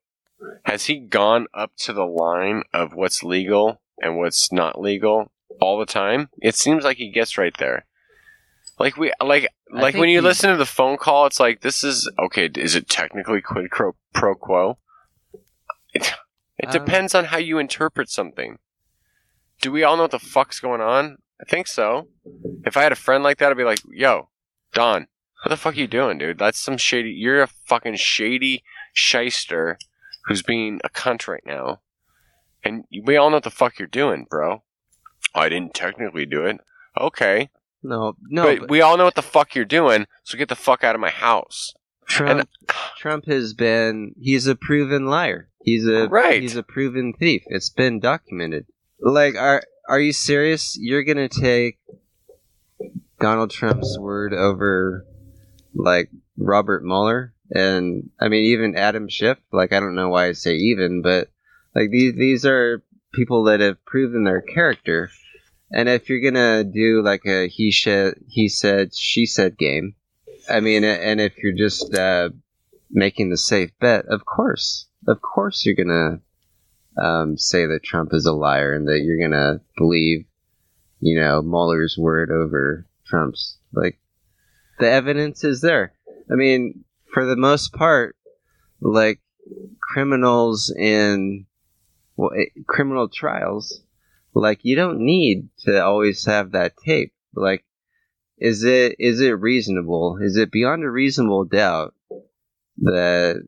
[0.65, 5.77] Has he gone up to the line of what's legal and what's not legal all
[5.80, 6.30] the time?
[6.41, 7.86] It seems like he gets right there.
[8.80, 11.62] Like we like I like when you he- listen to the phone call, it's like
[11.62, 12.49] this is okay.
[12.56, 14.77] Is it technically quid pro, pro quo?
[15.93, 16.13] It,
[16.58, 18.58] it Um, depends on how you interpret something.
[19.62, 21.17] Do we all know what the fuck's going on?
[21.39, 22.08] I think so.
[22.65, 24.30] If I had a friend like that, I'd be like, "Yo,
[24.73, 25.08] Don,
[25.41, 26.38] what the fuck are you doing, dude?
[26.38, 27.10] That's some shady.
[27.12, 29.77] You're a fucking shady shyster
[30.25, 31.82] who's being a cunt right now.
[32.63, 34.62] And we all know what the fuck you're doing, bro.
[35.34, 36.60] I didn't technically do it.
[36.99, 37.49] Okay.
[37.82, 38.43] No, no.
[38.43, 40.93] but, but we all know what the fuck you're doing, so get the fuck out
[40.93, 41.73] of my house.
[42.08, 42.47] Trump, and-
[42.97, 44.13] Trump has been.
[44.19, 45.49] He's a proven liar.
[45.63, 46.41] He's a Right.
[46.41, 47.43] He's a proven thief.
[47.47, 48.65] It's been documented.
[48.99, 50.77] Like, are are you serious?
[50.80, 51.80] You're gonna take
[53.19, 55.06] Donald Trump's word over,
[55.74, 59.38] like Robert Mueller, and I mean even Adam Schiff.
[59.52, 61.30] Like, I don't know why I say even, but
[61.76, 65.10] like these these are people that have proven their character.
[65.72, 69.96] And if you're gonna do like a he said he said she said game,
[70.50, 72.30] I mean, and if you're just uh,
[72.90, 76.20] making the safe bet, of course, of course, you're gonna
[76.98, 80.26] um, say that Trump is a liar and that you're gonna believe,
[81.00, 83.58] you know, Mueller's word over Trump's.
[83.74, 84.00] Like,
[84.82, 85.94] the evidence is there.
[86.30, 88.17] I mean, for the most part,
[88.82, 89.22] like
[89.80, 91.46] criminals in
[92.17, 93.82] well, eh, criminal trials,
[94.34, 97.13] like you don't need to always have that tape.
[97.36, 97.63] Like
[98.38, 100.17] is it is it reasonable?
[100.20, 101.94] Is it beyond a reasonable doubt
[102.80, 103.48] that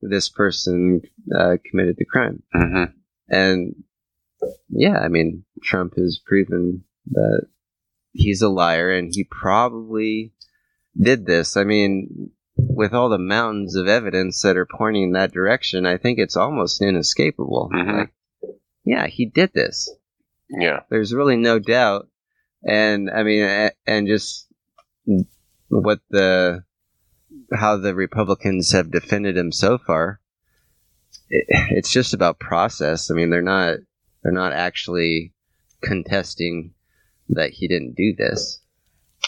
[0.00, 1.02] this person
[1.38, 2.42] uh, committed the crime?
[2.54, 2.84] Mm-hmm.
[3.28, 3.74] And
[4.70, 7.46] yeah, I mean, Trump has proven that
[8.16, 10.32] he's a liar, and he probably
[11.00, 11.56] did this.
[11.56, 15.98] I mean, with all the mountains of evidence that are pointing in that direction, I
[15.98, 17.70] think it's almost inescapable.
[17.72, 17.98] Mhm.
[17.98, 18.10] Like,
[18.84, 19.90] yeah, he did this.
[20.48, 20.80] Yeah.
[20.90, 22.08] There's really no doubt.
[22.66, 24.48] And I mean, and just
[25.68, 26.64] what the
[27.52, 30.20] how the Republicans have defended him so far.
[31.28, 33.10] It, it's just about process.
[33.10, 33.76] I mean, they're not
[34.22, 35.34] they're not actually
[35.82, 36.72] contesting
[37.28, 38.60] that he didn't do this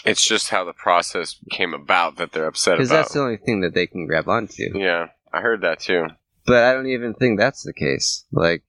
[0.05, 3.61] It's just how the process came about that they're upset because that's the only thing
[3.61, 4.77] that they can grab onto.
[4.77, 6.07] yeah, I heard that too.
[6.45, 8.25] But I don't even think that's the case.
[8.31, 8.63] Like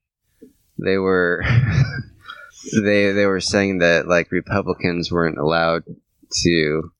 [0.77, 1.43] they were
[2.83, 5.83] they they were saying that like Republicans weren't allowed
[6.43, 6.91] to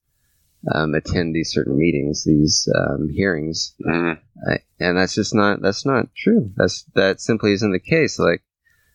[0.74, 4.18] um, attend these certain meetings, these um, hearings, Mm.
[4.48, 6.50] I, and that's just not that's not true.
[6.56, 8.18] That's that simply isn't the case.
[8.18, 8.42] Like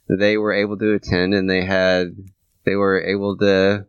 [0.10, 2.15] they were able to attend, and they had
[2.68, 3.86] they were able to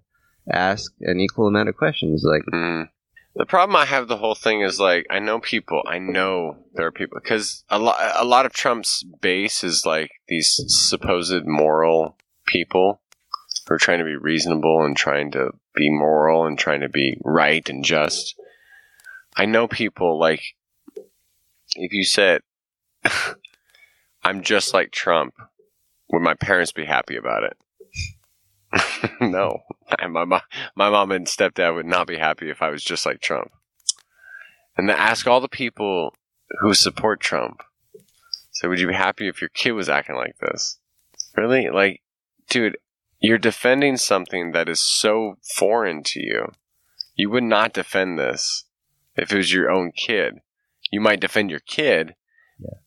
[0.51, 2.23] ask an equal amount of questions.
[2.25, 2.89] Like Mm.
[3.35, 6.87] The problem I have the whole thing is like I know people, I know there
[6.87, 12.17] are people because a lot a lot of Trump's base is like these supposed moral
[12.47, 13.01] people
[13.67, 17.21] who are trying to be reasonable and trying to be moral and trying to be
[17.25, 18.35] right and just.
[19.37, 20.43] I know people like
[21.77, 22.43] if you said
[24.25, 25.35] I'm just like Trump,
[26.11, 27.57] would my parents be happy about it?
[29.21, 29.61] no,
[30.09, 30.41] my mom,
[30.77, 33.51] my mom and stepdad would not be happy if I was just like Trump.
[34.77, 36.15] And then ask all the people
[36.61, 37.63] who support Trump.
[38.53, 40.79] So, would you be happy if your kid was acting like this?
[41.37, 41.69] Really?
[41.71, 42.03] Like,
[42.49, 42.77] dude,
[43.21, 46.53] you're defending something that is so foreign to you.
[47.15, 48.65] You would not defend this
[49.17, 50.35] if it was your own kid.
[50.91, 52.15] You might defend your kid,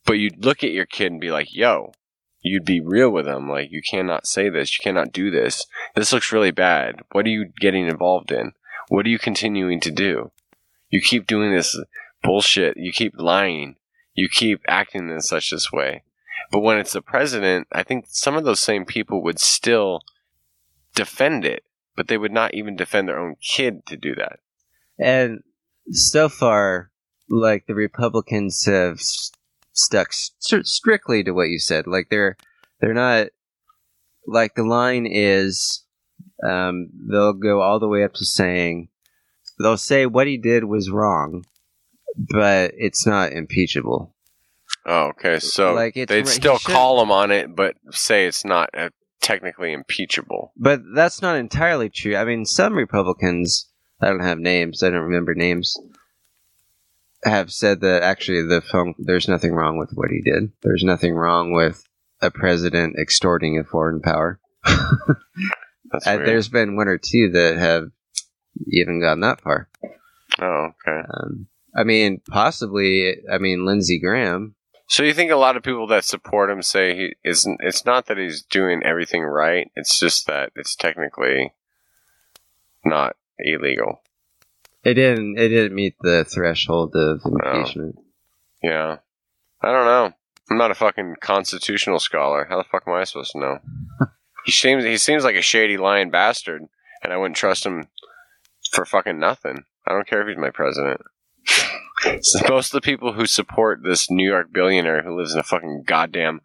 [0.05, 1.91] but you'd look at your kid and be like, yo,
[2.41, 3.49] you'd be real with them.
[3.49, 4.77] Like, you cannot say this.
[4.77, 5.65] You cannot do this.
[5.95, 7.01] This looks really bad.
[7.11, 8.53] What are you getting involved in?
[8.89, 10.31] What are you continuing to do?
[10.89, 11.79] You keep doing this
[12.23, 12.77] bullshit.
[12.77, 13.75] You keep lying.
[14.13, 16.03] You keep acting in such this way.
[16.51, 20.01] But when it's the president, I think some of those same people would still
[20.95, 21.63] defend it,
[21.95, 24.39] but they would not even defend their own kid to do that.
[24.99, 25.43] And
[25.91, 26.91] so far,
[27.29, 28.99] like the Republicans have
[29.73, 31.87] stuck st- strictly to what you said.
[31.87, 32.37] Like they're
[32.79, 33.27] they're not
[34.27, 35.83] like the line is
[36.43, 38.89] um, they'll go all the way up to saying
[39.59, 41.45] they'll say what he did was wrong,
[42.17, 44.15] but it's not impeachable.
[44.85, 45.39] Oh, okay.
[45.39, 48.89] So Like, it's they'd still call him on it, but say it's not uh,
[49.21, 50.53] technically impeachable.
[50.57, 52.15] But that's not entirely true.
[52.15, 53.69] I mean, some Republicans,
[54.01, 55.77] I don't have names, I don't remember names,
[57.23, 60.51] have said that actually the film, there's nothing wrong with what he did.
[60.61, 61.83] There's nothing wrong with
[62.21, 64.39] a president extorting a foreign power.
[66.05, 67.89] Uh, there's been one or two that have
[68.67, 69.67] even gone that far.
[70.39, 71.01] oh, okay.
[71.13, 74.55] Um, I mean, possibly, I mean, Lindsey Graham.
[74.87, 77.59] So you think a lot of people that support him say he isn't?
[77.61, 79.71] It's not that he's doing everything right.
[79.75, 81.53] It's just that it's technically
[82.83, 84.01] not illegal.
[84.83, 85.37] It didn't.
[85.37, 87.95] It didn't meet the threshold of impeachment.
[88.63, 88.97] Yeah,
[89.61, 90.13] I don't know.
[90.49, 92.45] I'm not a fucking constitutional scholar.
[92.49, 93.59] How the fuck am I supposed to know?
[94.45, 96.63] he seems he seems like a shady lying bastard,
[97.03, 97.87] and I wouldn't trust him
[98.71, 99.63] for fucking nothing.
[99.87, 101.01] I don't care if he's my president.
[102.49, 105.83] Most of the people who support this New York billionaire who lives in a fucking
[105.85, 106.41] goddamn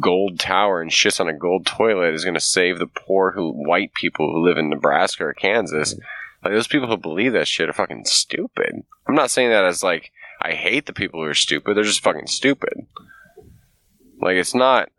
[0.00, 3.52] gold tower and shits on a gold toilet is going to save the poor who
[3.52, 5.94] white people who live in Nebraska or Kansas.
[6.42, 8.84] Like those people who believe that shit are fucking stupid.
[9.06, 11.76] I'm not saying that as like I hate the people who are stupid.
[11.76, 12.86] They're just fucking stupid.
[14.20, 14.90] Like it's not.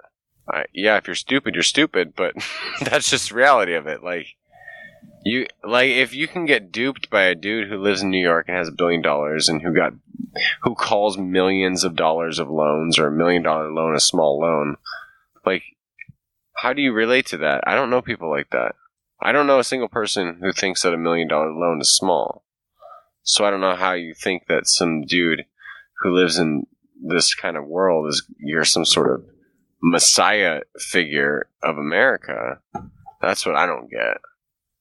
[0.48, 2.14] I, yeah, if you're stupid, you're stupid.
[2.16, 2.36] But
[2.82, 4.04] that's just reality of it.
[4.04, 4.36] Like
[5.26, 8.48] you, like if you can get duped by a dude who lives in New York
[8.48, 9.94] and has a billion dollars and who got
[10.62, 14.78] who calls millions of dollars of loans or a million dollar loan a small loan,
[15.46, 15.64] like
[16.56, 17.64] how do you relate to that?
[17.66, 18.76] I don't know people like that.
[19.22, 22.44] I don't know a single person who thinks that a million dollar loan is small.
[23.24, 25.46] So I don't know how you think that some dude
[26.02, 26.66] who lives in
[27.04, 29.26] this kind of world is you're some sort of
[29.82, 32.60] messiah figure of America.
[33.22, 34.18] That's what I don't get.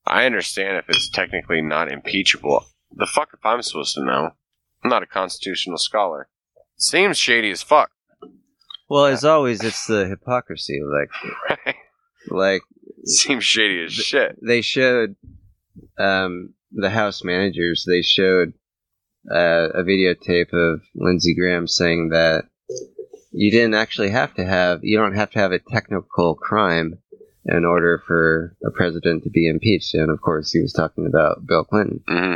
[0.06, 2.64] I understand if it's technically not impeachable.
[2.92, 4.30] The fuck if I'm supposed to know?
[4.82, 6.28] I'm not a constitutional scholar.
[6.78, 7.90] Seems shady as fuck.
[8.88, 10.80] Well, as always, it's the hypocrisy.
[10.82, 11.10] Like,
[11.66, 11.74] Right?
[12.28, 12.62] like
[13.04, 14.36] Seems shady as shit.
[14.42, 15.16] they showed
[15.98, 17.84] um, the House managers.
[17.86, 18.52] They showed
[19.30, 22.44] uh, a videotape of Lindsey Graham saying that
[23.32, 26.98] you didn't actually have to have you don't have to have a technical crime
[27.46, 29.94] in order for a president to be impeached.
[29.94, 32.02] And of course, he was talking about Bill Clinton.
[32.08, 32.34] hmm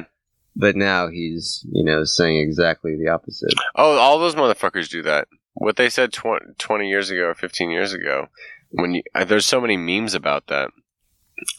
[0.57, 3.53] But now he's you know saying exactly the opposite.
[3.75, 5.29] Oh, all those motherfuckers do that.
[5.55, 8.27] What they said tw- 20 years ago or 15 years ago.
[8.77, 10.71] When you, there's so many memes about that.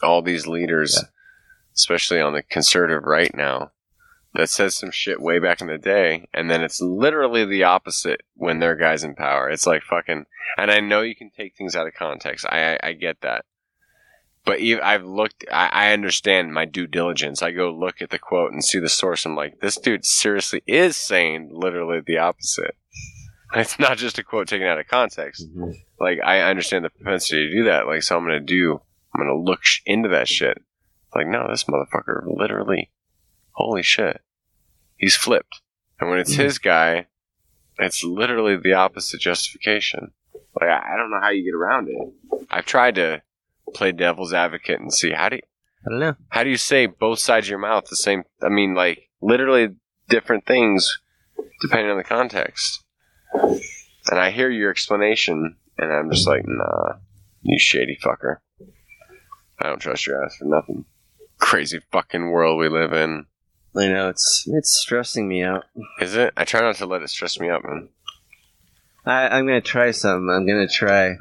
[0.02, 1.04] All these leaders,
[1.74, 3.72] especially on the conservative right now,
[4.34, 8.22] that says some shit way back in the day, and then it's literally the opposite
[8.34, 9.48] when their guys in power.
[9.48, 10.26] It's like fucking.
[10.58, 12.46] And I know you can take things out of context.
[12.48, 13.44] I I, I get that.
[14.44, 15.44] But I've looked.
[15.50, 17.42] I, I understand my due diligence.
[17.42, 19.24] I go look at the quote and see the source.
[19.24, 22.76] I'm like, this dude seriously is saying literally the opposite.
[23.54, 25.46] It's not just a quote taken out of context.
[26.00, 27.86] Like I understand the propensity to do that.
[27.86, 28.80] Like so, I'm gonna do.
[29.14, 30.62] I'm gonna look sh- into that shit.
[31.14, 32.90] Like no, this motherfucker literally.
[33.52, 34.20] Holy shit,
[34.96, 35.62] he's flipped.
[35.98, 36.42] And when it's Mhm.
[36.44, 37.06] his guy,
[37.78, 40.10] it's literally the opposite justification.
[40.60, 42.46] Like I, I don't know how you get around it.
[42.50, 43.22] I've tried to
[43.74, 45.42] play devil's advocate and see how do you,
[45.86, 46.16] I don't know.
[46.28, 48.24] how do you say both sides of your mouth the same?
[48.42, 49.68] I mean, like literally
[50.08, 50.98] different things
[51.62, 52.82] depending on the context.
[54.10, 56.94] And I hear your explanation, and I'm just like, nah,
[57.42, 58.38] you shady fucker.
[59.58, 60.84] I don't trust your ass for nothing.
[61.38, 63.26] Crazy fucking world we live in.
[63.76, 65.64] I know it's it's stressing me out.
[66.00, 66.32] Is it?
[66.36, 67.90] I try not to let it stress me out, man.
[69.04, 70.30] I, I'm gonna try some.
[70.30, 71.16] I'm gonna try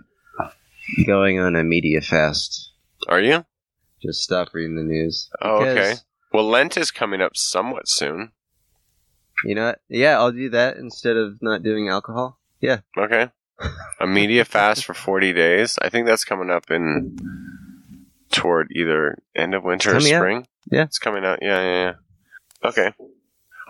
[1.05, 2.71] going on a media fast.
[3.07, 3.45] Are you?
[4.01, 5.29] Just stop reading the news.
[5.41, 5.95] Oh, okay.
[6.31, 8.31] Well, Lent is coming up somewhat soon.
[9.45, 9.79] You know what?
[9.89, 12.39] Yeah, I'll do that instead of not doing alcohol.
[12.61, 12.79] Yeah.
[12.97, 13.29] Okay.
[14.01, 15.77] A media fast for 40 days.
[15.81, 17.17] I think that's coming up in
[18.31, 20.19] toward either end of winter or Coming out.
[20.19, 20.47] spring.
[20.71, 20.83] Yeah.
[20.83, 21.39] It's coming out.
[21.41, 22.69] Yeah, yeah, yeah.
[22.69, 22.91] Okay.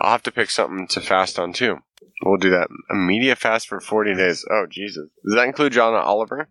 [0.00, 1.78] I'll have to pick something to fast on too.
[2.24, 2.68] We'll do that.
[2.90, 4.44] A media fast for 40 days.
[4.50, 5.08] Oh, Jesus.
[5.24, 6.48] Does that include John Oliver?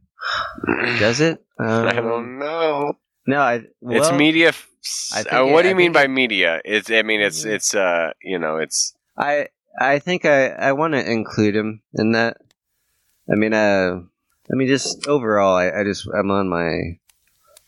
[0.99, 1.43] Does it?
[1.59, 2.93] Um, I don't know.
[3.27, 3.61] No, I.
[3.81, 4.49] Well, it's media.
[4.49, 4.69] F-
[5.13, 6.61] think uh, what do I you mean by media?
[6.63, 6.91] It's.
[6.91, 7.43] I mean, it's.
[7.43, 7.51] Mhm.
[7.53, 7.73] It's.
[7.75, 8.11] Uh.
[8.21, 8.57] You know.
[8.57, 8.94] It's.
[9.17, 9.47] I
[9.80, 12.38] I think I I want to include him in that.
[13.32, 14.01] I mean, uh,
[14.51, 16.99] I mean, just overall, I, I just I'm on my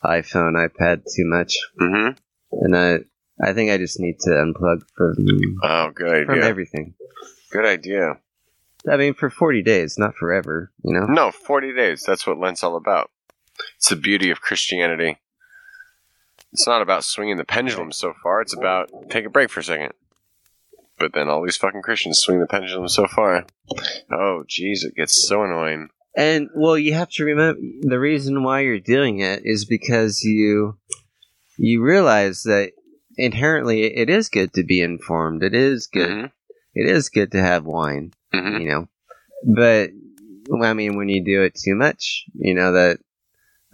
[0.04, 2.10] iPhone, iPad too much, hmm
[2.52, 3.00] and I
[3.42, 5.16] I think I just need to unplug from
[5.64, 6.94] Oh, good from everything.
[7.52, 8.18] Good idea.
[8.90, 11.08] I mean, for 40 days, not forever, you know?
[11.08, 12.04] No, 40 days.
[12.04, 13.10] That's what Lent's all about.
[13.76, 15.18] It's the beauty of Christianity.
[16.54, 18.42] It's not about swinging the pendulum so far.
[18.42, 19.94] It's about take a break for a second.
[21.00, 23.46] But then all these fucking Christians swing the pendulum so far.
[24.12, 25.90] Oh, jeez, it gets so annoying.
[26.16, 30.78] And, well, you have to remember the reason why you're doing it is because you
[31.60, 32.72] you realize that
[33.18, 35.44] inherently it is good to be informed.
[35.44, 36.10] It is good.
[36.10, 36.32] Mhm,
[36.74, 38.62] It is good to have wine, mhm.
[38.62, 38.88] you know.
[39.44, 39.92] But
[40.64, 43.00] I mean, when you do it too much, you know that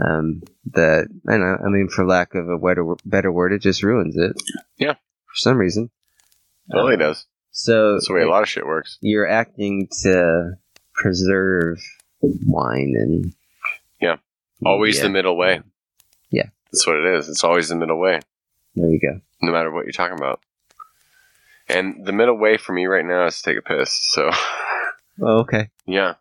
[0.04, 0.42] um,
[0.74, 1.58] that I don't know.
[1.66, 4.34] I mean, for lack of a better better word, it just ruins it.
[4.78, 4.94] Yeah.
[4.94, 5.90] For some reason.
[6.72, 7.26] Totally does.
[7.52, 8.98] So That's the way a lot of shit works.
[9.02, 10.54] you're acting to
[10.96, 11.80] preserve
[12.22, 13.34] wine and
[14.02, 14.16] yeah,
[14.66, 15.04] Always Yeah.
[15.04, 15.62] the middle way.
[16.32, 16.50] Yeah.
[16.72, 17.30] That's what it is.
[17.30, 18.20] It's always the middle way,
[18.76, 19.20] There you go.
[19.42, 20.40] no matter what you're talking about.
[21.68, 23.92] And the middle way for me right now is to take a piss.
[24.12, 24.30] So,
[25.22, 25.70] Oh, okay.
[25.86, 26.16] yeah.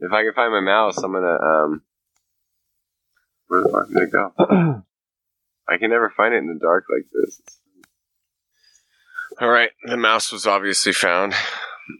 [0.00, 1.82] If I can find my mouse, I'm gonna, um,
[3.48, 4.32] where the fuck did it go?
[5.68, 7.40] I can never find it in the dark like this.
[9.40, 11.34] All right, the mouse was obviously found,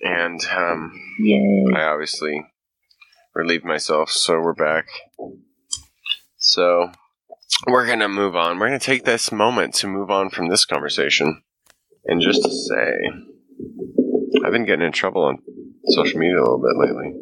[0.03, 1.67] and um, Yay.
[1.75, 2.47] I obviously
[3.35, 4.11] relieved myself.
[4.11, 4.87] So we're back.
[6.39, 6.91] So
[7.67, 8.59] we're gonna move on.
[8.59, 11.43] We're gonna take this moment to move on from this conversation,
[12.07, 12.95] and just to say,
[14.45, 15.39] I've been getting in trouble on
[15.89, 17.13] social media a little bit lately.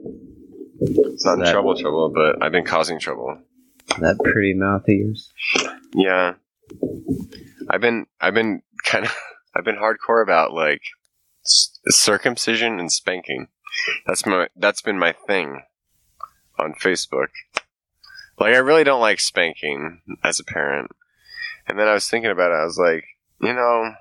[1.13, 3.37] It's not in That- trouble, trouble, but I've been causing trouble.
[3.99, 5.33] That pretty mouth of yours.
[5.93, 6.35] Yeah,
[7.69, 9.13] I've been I've been kind of
[9.57, 10.83] I've been hardcore about like
[11.43, 13.49] c- circumcision and spanking.
[14.07, 15.63] That's my that's been my thing
[16.59, 17.29] on Facebook.
[18.39, 20.91] Like I really don't like spanking as a parent.
[21.67, 22.55] And then I was thinking about it.
[22.57, 23.05] I was like,
[23.41, 23.95] you know,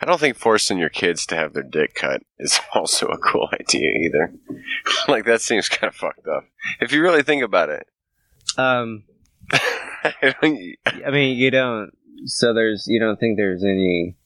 [0.00, 3.48] I don't think forcing your kids to have their dick cut is also a cool
[3.52, 4.32] idea either.
[5.08, 6.44] like that seems kind of fucked up.
[6.80, 7.86] If you really think about it.
[8.56, 9.04] Um,
[9.52, 11.90] I don't- I mean, you don't.
[12.26, 14.16] So there's, you don't think there's any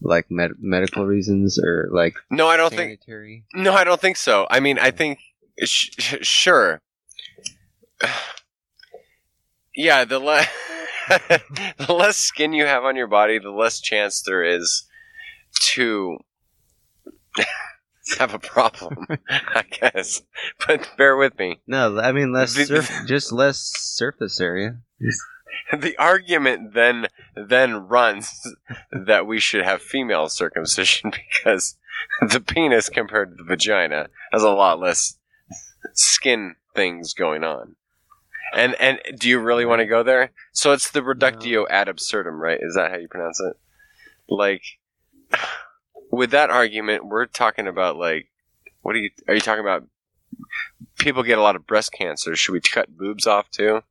[0.00, 3.00] like med- medical reasons or like no, I don't think?
[3.54, 4.46] No, I don't think so.
[4.50, 5.18] I mean, I think
[5.62, 6.80] sh- sh- sure.
[9.78, 10.46] Yeah, the le-
[11.86, 14.86] the less skin you have on your body, the less chance there is
[15.74, 16.16] to
[18.18, 19.06] have a problem.
[19.28, 20.22] I guess,
[20.66, 21.60] but bear with me.
[21.66, 24.78] No, I mean less surf- just less surface area.
[25.78, 28.54] The argument then then runs
[28.92, 31.76] that we should have female circumcision because
[32.20, 35.18] the penis compared to the vagina has a lot less
[35.94, 37.76] skin things going on.
[38.54, 40.30] And and do you really want to go there?
[40.52, 42.58] So it's the reductio ad absurdum, right?
[42.60, 43.56] Is that how you pronounce it?
[44.28, 44.62] Like
[46.10, 48.28] with that argument, we're talking about like
[48.82, 49.84] what are you are you talking about
[50.98, 52.36] people get a lot of breast cancer.
[52.36, 53.82] Should we cut boobs off too?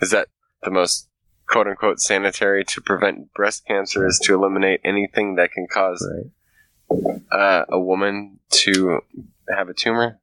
[0.00, 0.28] Is that
[0.66, 1.08] the most
[1.48, 6.06] quote unquote sanitary to prevent breast cancer is to eliminate anything that can cause
[6.90, 7.22] Right.
[7.32, 9.00] uh, a woman to
[9.48, 10.18] have a tumor?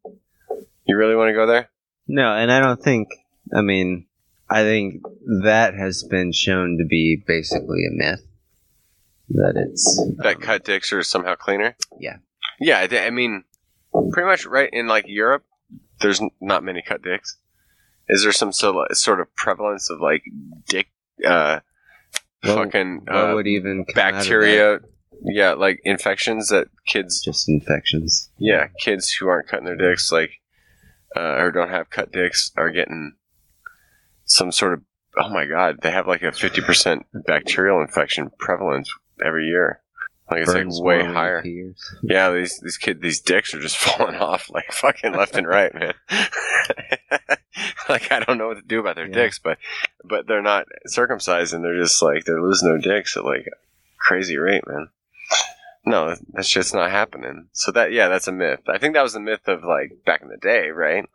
[0.85, 1.69] You really want to go there?
[2.07, 3.07] No, and I don't think.
[3.55, 4.05] I mean,
[4.49, 5.01] I think
[5.43, 8.25] that has been shown to be basically a myth.
[9.29, 11.75] That it's That um, cut dicks are somehow cleaner?
[11.99, 12.17] Yeah.
[12.59, 13.45] Yeah, I, mean,
[14.11, 15.43] pretty much right in like Europe,
[16.01, 17.37] there's n- not many cut dicks.
[18.09, 20.23] Is there some so- sort of prevalence of like
[20.67, 20.87] dick,
[21.25, 21.59] uh,
[22.43, 24.19] What- fucking what uh, would even come out of that?
[24.19, 24.79] bacteria?
[25.25, 28.29] Yeah, like infections that kids Just infections.
[28.37, 30.31] yeah, kids who aren't cutting their dicks, like,
[31.15, 33.13] uh, or don't have cut dicks, are getting
[34.25, 34.81] some sort of.
[35.17, 38.91] Oh my god, they have like a fifty percent bacterial infection prevalence
[39.23, 39.79] every year.
[40.29, 41.43] Like it's Burns like way higher.
[42.01, 45.71] Yeah, these these kid these dicks are just falling off like fucking left and right,
[45.73, 45.93] man.
[47.89, 49.13] like I don't know what to do about their Yeah.
[49.13, 49.57] dicks, but
[50.03, 53.55] but they're not circumcised and they're just like they're losing their dicks at like a
[53.99, 54.87] crazy rate, man.
[55.85, 57.47] No, that's just not happening.
[57.51, 58.61] So that yeah, that's a myth.
[58.67, 61.05] I think that was a myth of like back in the day, right?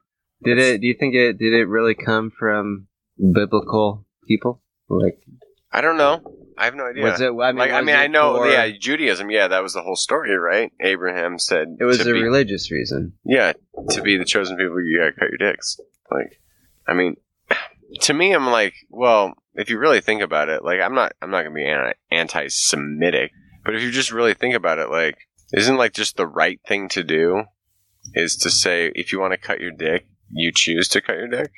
[0.42, 0.80] Did it?
[0.80, 1.38] Do you think it?
[1.38, 2.86] Did it really come from
[3.18, 4.60] biblical people?
[4.88, 5.18] Like,
[5.72, 6.20] I don't know.
[6.56, 7.04] I have no idea.
[7.04, 7.26] was it?
[7.28, 8.36] I mean, like I mean, I know.
[8.36, 9.30] for- Yeah, Judaism.
[9.30, 10.72] Yeah, that was the whole story, right?
[10.80, 13.14] Abraham said It was a be- religious reason.
[13.24, 13.52] Yeah,
[13.90, 15.78] to be the chosen people, you gotta cut your dicks.
[16.10, 16.40] Like,
[16.89, 17.16] I mean,
[18.01, 21.30] to me, I'm like, well, if you really think about it, like, I'm not, I'm
[21.30, 23.32] not gonna be anti- anti-Semitic,
[23.64, 25.16] but if you just really think about it, like,
[25.53, 27.45] isn't like just the right thing to do
[28.14, 31.28] is to say if you want to cut your dick, you choose to cut your
[31.28, 31.51] dick.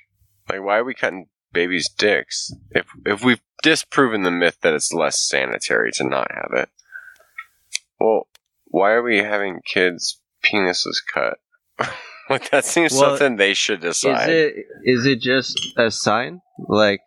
[0.48, 4.92] Like, why are we cutting babies' dicks if if we've disproven the myth that it's
[4.92, 6.68] less sanitary to not have it?
[7.98, 8.28] Well,
[8.66, 11.38] why are we having kids' penises cut?
[12.30, 14.30] like that seems Well, something they should decide.
[14.30, 14.54] Is it?
[14.84, 16.40] Is it just a sign?
[16.68, 17.00] Like,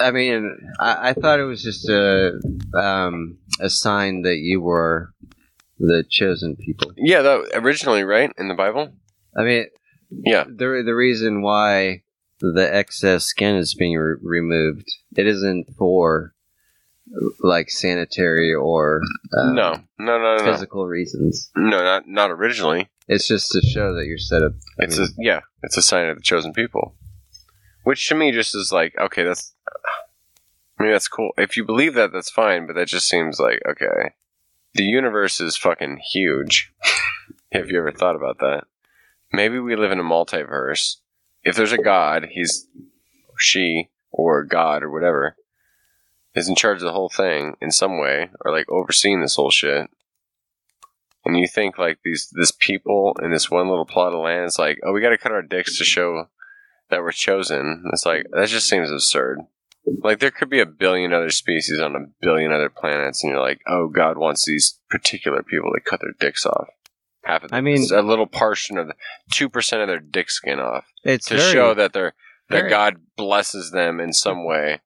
[0.00, 2.40] I mean, I, I thought it was just a
[2.74, 5.12] um, a sign that you were
[5.78, 6.92] the chosen people.
[6.96, 8.92] yeah, that originally right in the Bible.
[9.36, 9.66] I mean,
[10.10, 12.02] Yeah, the the reason why
[12.40, 16.34] the excess skin is being re- removed, it isn't for
[17.40, 19.00] like sanitary or
[19.36, 21.50] um, no, no, no, no, no, physical reasons.
[21.56, 22.88] no, not not originally.
[23.08, 24.52] It's just to show that you're set up.
[24.80, 26.94] I It's mean, a yeah, it's a sign of the chosen people,
[27.84, 29.54] which to me just is like okay, that's.
[30.78, 31.30] I mean that's cool.
[31.36, 32.66] If you believe that, that's fine.
[32.66, 34.12] But that just seems like okay,
[34.74, 36.72] the universe is fucking huge.
[37.52, 38.64] Have you ever thought about that?
[39.32, 40.96] Maybe we live in a multiverse.
[41.44, 42.66] If there's a god, he's
[43.38, 45.36] she or God or whatever
[46.34, 49.50] is in charge of the whole thing in some way, or like overseeing this whole
[49.50, 49.88] shit.
[51.24, 54.58] And you think like these this people in this one little plot of land is
[54.58, 56.26] like, oh, we got to cut our dicks to show
[56.90, 57.84] that we're chosen.
[57.92, 59.38] It's like that just seems absurd.
[60.02, 63.40] Like there could be a billion other species on a billion other planets, and you're
[63.42, 66.68] like, oh, God wants these particular people to cut their dicks off.
[67.24, 68.94] half of the, I mean- a little portion of the
[69.32, 72.14] two percent of their dick skin off It's to very, show that they're
[72.48, 74.80] that very- God blesses them in some way.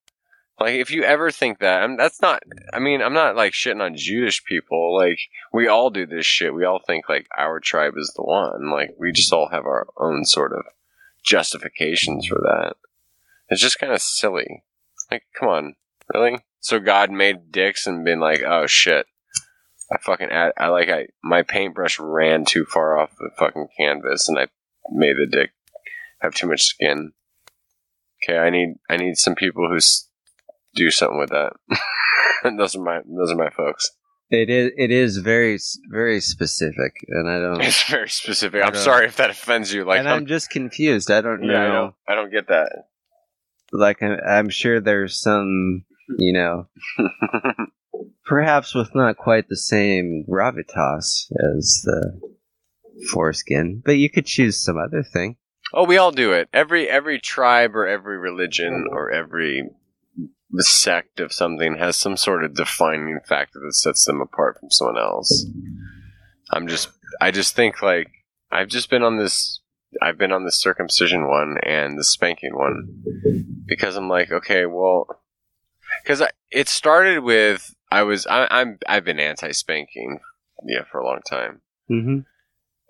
[0.59, 2.43] Like if you ever think that, I mean, that's not.
[2.73, 4.97] I mean, I'm not like shitting on Jewish people.
[4.97, 5.19] Like
[5.53, 6.55] we all do this shit.
[6.55, 8.71] We all think like our tribe is the one.
[8.71, 10.65] Like we just all have our own sort of
[11.23, 12.75] justifications for that.
[13.49, 14.63] It's just kind of silly.
[15.11, 15.75] Like, come on,
[16.13, 16.39] really?
[16.61, 19.07] So God made dicks and been like, oh shit.
[19.93, 24.29] I fucking add, I like I my paintbrush ran too far off the fucking canvas
[24.29, 24.49] and I
[24.91, 25.53] made the dick
[26.21, 27.13] have too much skin.
[28.25, 29.79] Okay, I need I need some people who
[30.77, 31.53] do something with that.
[32.57, 33.91] Those are my those are my folks.
[34.31, 34.71] It is.
[34.77, 35.59] It is very,
[35.91, 37.61] very specific, and I don't.
[37.61, 38.63] It's very specific.
[38.65, 39.85] I'm sorry if that offends you.
[39.85, 41.11] Like and I'm, I'm just confused.
[41.11, 41.53] I don't know.
[41.53, 42.71] yeah, I don't I don't get that.
[43.73, 45.85] Like I- I'm sure there's some,
[46.19, 46.69] you know,
[48.27, 52.21] perhaps with not quite the same gravitas as the
[53.13, 55.37] foreskin, but you could choose some other thing.
[55.75, 56.49] oh, we all do it.
[56.53, 59.69] Every every tribe or every religion or every
[60.65, 64.99] sect of something has some sort of defining factor that sets them apart from someone
[64.99, 65.47] else.
[66.51, 66.89] I'm just
[67.21, 68.09] I just think like
[68.51, 69.61] I've just been on this
[70.03, 73.03] I've been on the circumcision one and the spanking one
[73.67, 75.07] because I'm like okay well
[76.03, 80.21] because it started with I was I, I'm I've been anti spanking
[80.67, 82.19] yeah for a long time Mm-hmm.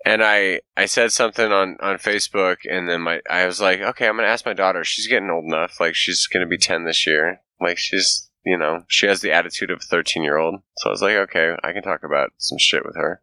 [0.05, 4.07] and I I said something on on Facebook, and then my I was like, okay,
[4.07, 4.83] I'm gonna ask my daughter.
[4.83, 7.41] She's getting old enough, like she's gonna be ten this year.
[7.59, 10.61] Like she's you know she has the attitude of a thirteen year old.
[10.77, 13.21] So I was like, okay, I can talk about some shit with her.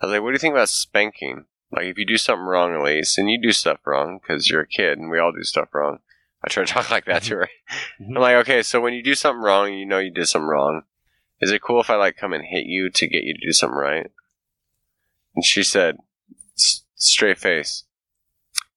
[0.00, 1.44] I was like, what do you think about spanking?
[1.70, 4.66] Like if you do something wrong, Elise, and you do stuff wrong because you're a
[4.66, 5.98] kid, and we all do stuff wrong.
[6.44, 7.48] I try to talk like that to her.
[8.00, 8.16] Mhm.
[8.16, 10.82] I'm like, okay, so when you do something wrong, you know you did something wrong.
[11.40, 13.52] Is it cool if I like come and hit you to get you to do
[13.52, 14.10] something right?
[15.34, 15.96] And she said,
[16.94, 17.84] straight face,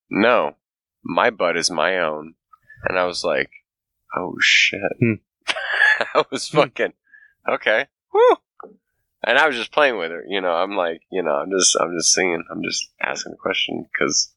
[0.09, 0.55] no,
[1.03, 2.35] my butt is my own.
[2.87, 3.49] And I was like,
[4.17, 4.81] oh shit.
[4.99, 5.13] Hmm.
[6.15, 6.93] I was fucking,
[7.49, 7.87] okay.
[8.13, 8.37] Woo.
[9.27, 10.51] And I was just playing with her, you know.
[10.51, 14.31] I'm like, you know, I'm just, I'm just singing, I'm just asking a question because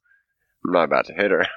[0.65, 1.47] I'm not about to hit her.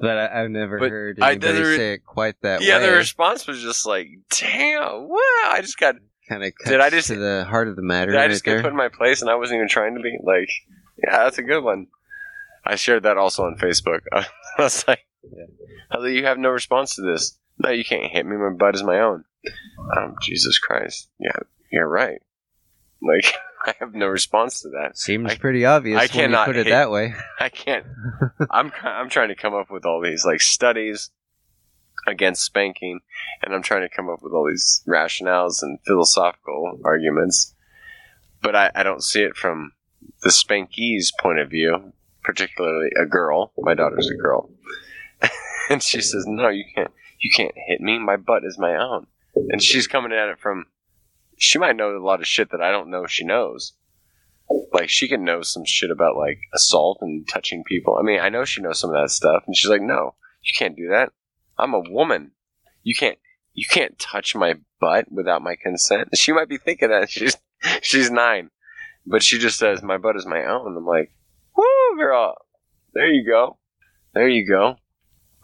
[0.00, 2.86] But I, I've never But heard I- anybody there- say it quite that yeah, way.
[2.86, 4.06] the response was just like,
[4.38, 5.18] damn, wow.
[5.48, 5.96] I just got
[6.28, 8.12] kind of Did I just- to the heart of the matter?
[8.12, 8.58] Did I right just there.
[8.58, 10.16] get put in my place and I wasn't even trying to be?
[10.22, 10.48] Like,
[11.02, 11.88] yeah, that's a good one.
[12.64, 14.02] I shared that also on Facebook.
[14.12, 14.24] I
[14.56, 15.00] was like,
[15.90, 17.36] I was like, you have no response to this.
[17.58, 18.36] No, you can't hit me.
[18.36, 19.24] My butt is my own.
[19.96, 21.08] Um, Jesus Christ.
[21.18, 21.36] Yeah,
[21.72, 22.20] you're right.
[23.02, 23.34] Like,
[23.66, 24.96] I have no response to that.
[24.98, 27.14] Seems I- pretty obvious I cannot put it hate- that way.
[27.40, 27.86] I can't.
[28.50, 31.10] I'm I'm trying to come up with all these like studies
[32.06, 33.00] against spanking,
[33.42, 37.54] and I'm trying to come up with all these rationales and philosophical arguments,
[38.40, 39.72] but I, I don't see it from
[40.22, 41.92] the spankee's point of view,
[42.22, 43.52] particularly a girl.
[43.58, 44.48] My daughter's a girl,
[45.70, 46.92] and she says, "No, you can't.
[47.20, 47.98] You can't hit me.
[47.98, 50.66] My butt is my own." And she's coming at it from.
[51.36, 53.74] She might know a lot of shit that I don't know she knows
[54.72, 57.96] like she can know some shit about like assault and touching people.
[57.98, 60.52] I mean, I know she knows some of that stuff, and she's like, "No, you
[60.58, 61.12] can't do that.
[61.58, 62.32] I'm a woman.
[62.82, 63.18] You can't.
[63.54, 67.36] You can't touch my butt without my consent." She might be thinking that she's
[67.82, 68.50] she's nine,
[69.06, 71.12] but she just says, "My butt is my own." I'm like,
[71.56, 72.34] "Woo, girl!
[72.94, 73.58] There you go.
[74.14, 74.76] There you go."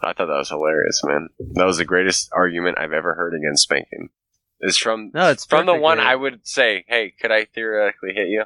[0.05, 1.29] I thought that was hilarious, man.
[1.53, 4.09] That was the greatest argument I've ever heard against spanking.
[4.59, 8.29] It's from No, it's from the one I would say, "Hey, could I theoretically hit
[8.29, 8.45] you?"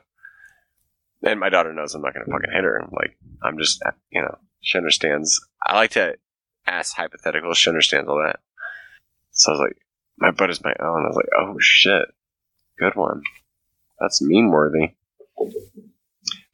[1.22, 2.82] And my daughter knows I'm not going to fucking hit her.
[2.92, 5.46] Like I'm just, you know, she understands.
[5.66, 6.16] I like to
[6.66, 7.58] ask hypotheticals.
[7.58, 8.40] She understands all that.
[9.32, 9.78] So I was like,
[10.18, 12.06] "My butt is my own." I was like, "Oh shit,
[12.80, 13.22] good one.
[14.00, 14.96] That's meme worthy."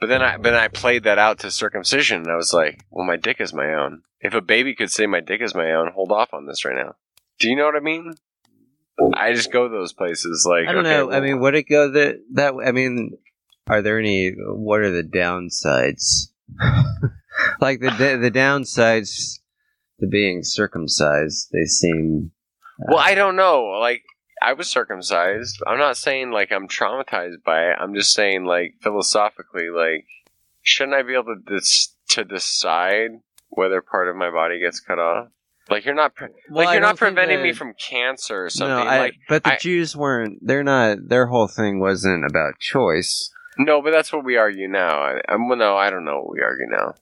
[0.06, 3.08] But then I, then I played that out to circumcision, and I was like, "Well,
[3.08, 4.04] my dick is my own.
[4.22, 6.76] If a baby could say my dick is my own, hold off on this right
[6.76, 6.94] now."
[7.40, 8.14] Do you know what I mean?
[9.16, 11.12] I just go those places like I don't okay, know.
[11.12, 12.54] I mean, would it go that that?
[12.64, 13.18] I mean,
[13.66, 14.30] are there any?
[14.38, 16.28] What are the downsides?
[17.60, 19.40] like the the the downsides
[20.02, 22.30] to being circumcised, they seem.
[22.78, 23.80] Well, I don't know.
[23.82, 24.04] Like,
[24.42, 25.62] I was circumcised.
[25.66, 27.78] I'm not saying like I'm traumatized by it.
[27.80, 30.06] I'm just saying like philosophically, like,
[30.62, 33.12] shouldn't I be able to dis- to decide
[33.50, 35.30] whether part of my body gets cut off?
[35.68, 38.86] Like, you're not pre- Well, like you're not preventing me from cancer or something.
[38.86, 40.38] No, I, like, but the I- Jews weren't.
[40.46, 41.08] They're not.
[41.08, 43.32] Their whole thing wasn't about choice.
[43.58, 45.00] no, but that's what we argue now.
[45.02, 46.94] I, I'm well, no, I don't know what we argue now.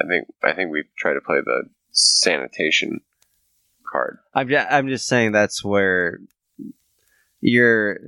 [0.00, 3.00] I think I think we try to play the sanitation
[3.90, 4.18] card.
[4.34, 6.20] I'm just, I'm just saying that's where
[7.40, 7.98] you're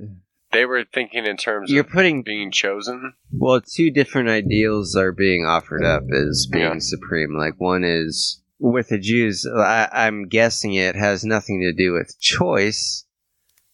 [0.51, 3.13] They were thinking in terms You're of putting being chosen.
[3.31, 6.77] well, two different ideals are being offered up as being Yeah.
[6.79, 7.35] supreme.
[7.35, 9.45] Like one is with the Jews.
[9.45, 13.05] I, I'm guessing it has nothing to do with choice.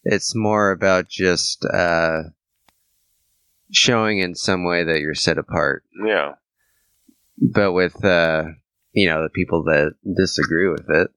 [0.04, 2.22] It's more about just uh,
[3.70, 5.84] showing in some way that you're set apart.
[6.04, 6.32] Yeah.
[7.38, 8.44] But with uh,
[8.92, 11.08] you know the people that disagree with it,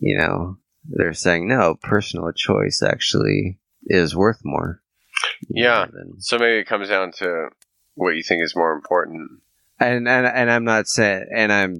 [0.00, 0.56] you know,
[0.86, 4.80] they're saying no, personal choice actually is worth more.
[5.48, 5.86] Yeah.
[5.86, 7.48] than- So maybe it comes down to
[7.94, 9.40] what you think is more important.
[9.80, 11.76] and and and I'm not saying and I'm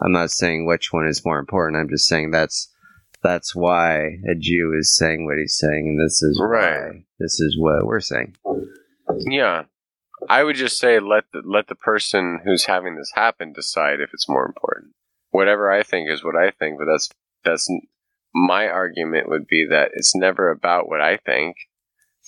[0.00, 1.80] I'm not saying which one is more important.
[1.80, 2.72] I'm just saying that's
[3.22, 6.80] that's why a Jew is saying what he's saying, and this is Right.
[6.92, 8.36] why this is what we're saying.
[9.26, 9.64] Yeah.
[10.28, 14.10] I would just say let the, let the person who's having this happen decide if
[14.12, 14.92] it's more important.
[15.30, 17.08] Whatever I think is what I think, but that's
[17.44, 17.68] that's
[18.46, 21.56] my argument would be that it's never about what I think.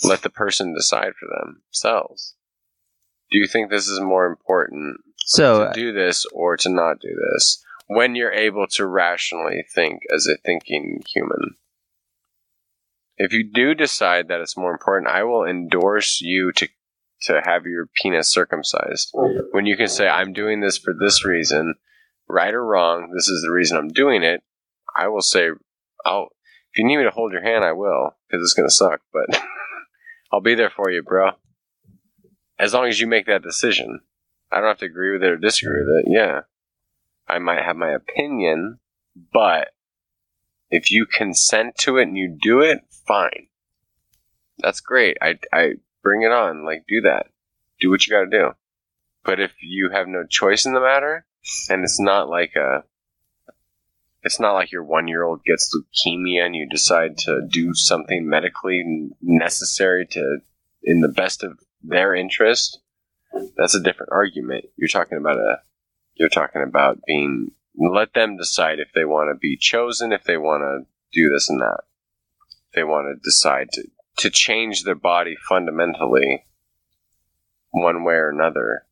[0.02, 2.34] Let the person decide for themselves.
[3.30, 7.14] Do you think this is more important So to do this or to not do
[7.32, 11.56] this when you're able to rationally think as a thinking human.
[13.16, 16.68] If you do decide that it's more important, I will endorse you to
[17.22, 19.10] to have your penis circumcised.
[19.50, 21.74] When you can say I'm doing this for this reason,
[22.28, 24.42] right or wrong, this is the reason I'm doing it.
[24.96, 25.50] I will say
[26.04, 26.28] I'll
[26.72, 29.42] if you need me to hold your hand, I will because it's gonna suck, but
[30.32, 31.30] I'll be there for you, bro.
[32.58, 34.00] As long as you make that decision.
[34.52, 36.10] I don't have to agree with it or disagree with it.
[36.10, 36.40] Yeah.
[37.28, 38.80] I might have my opinion,
[39.32, 39.68] but
[40.70, 43.46] if you consent to it and you do it, fine.
[44.58, 45.16] That's great.
[45.22, 46.64] I, I bring it on.
[46.64, 47.26] Like, do that.
[47.80, 48.50] Do what you gotta do.
[49.24, 51.24] But if you have no choice in the matter,
[51.68, 52.84] and it's not like a,
[54.22, 58.28] it's not like your one year old gets leukemia and you decide to do something
[58.28, 60.38] medically necessary to,
[60.82, 62.80] in the best of their interest,
[63.56, 64.66] that's a different argument.
[64.76, 65.60] You're talking about a
[66.14, 70.36] you're talking about being let them decide if they want to be chosen, if they
[70.36, 71.80] want to do this and that.
[72.68, 73.84] If they want to decide to
[74.18, 76.44] to change their body fundamentally
[77.70, 78.84] one way or another.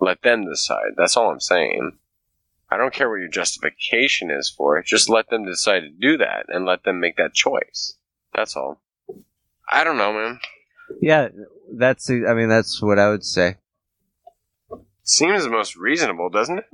[0.00, 0.94] Let them decide.
[0.96, 1.98] That's all I'm saying.
[2.70, 4.86] I don't care what your justification is for it.
[4.86, 7.96] Just let them decide to do that and let them make that choice.
[8.34, 8.80] That's all.
[9.70, 10.40] I don't know, man.
[11.00, 11.28] yeah,
[11.76, 13.56] that's the I mean that's what I would say.
[15.04, 16.64] Seems the most reasonable, doesn't it?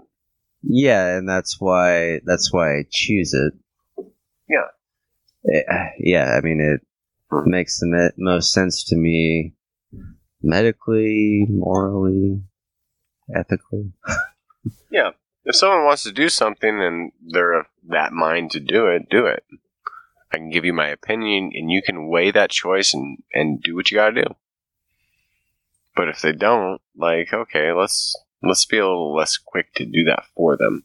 [0.62, 3.52] Yeah, and that's why that's why I choose it.
[4.48, 4.68] Yeah.
[5.52, 6.80] Eh, yeah, I mean it
[7.46, 9.54] makes the me- most sense to me
[10.42, 12.42] medically, morally,
[13.34, 13.92] ethically.
[15.44, 19.26] If someone wants to do something and they're of that mind to do it, do
[19.26, 19.44] it.
[20.32, 23.74] I can give you my opinion and you can weigh that choice and, and do
[23.74, 24.34] what you gotta do.
[25.94, 30.04] But if they don't, like, okay, let's let's be a little less quick to do
[30.04, 30.84] that for them.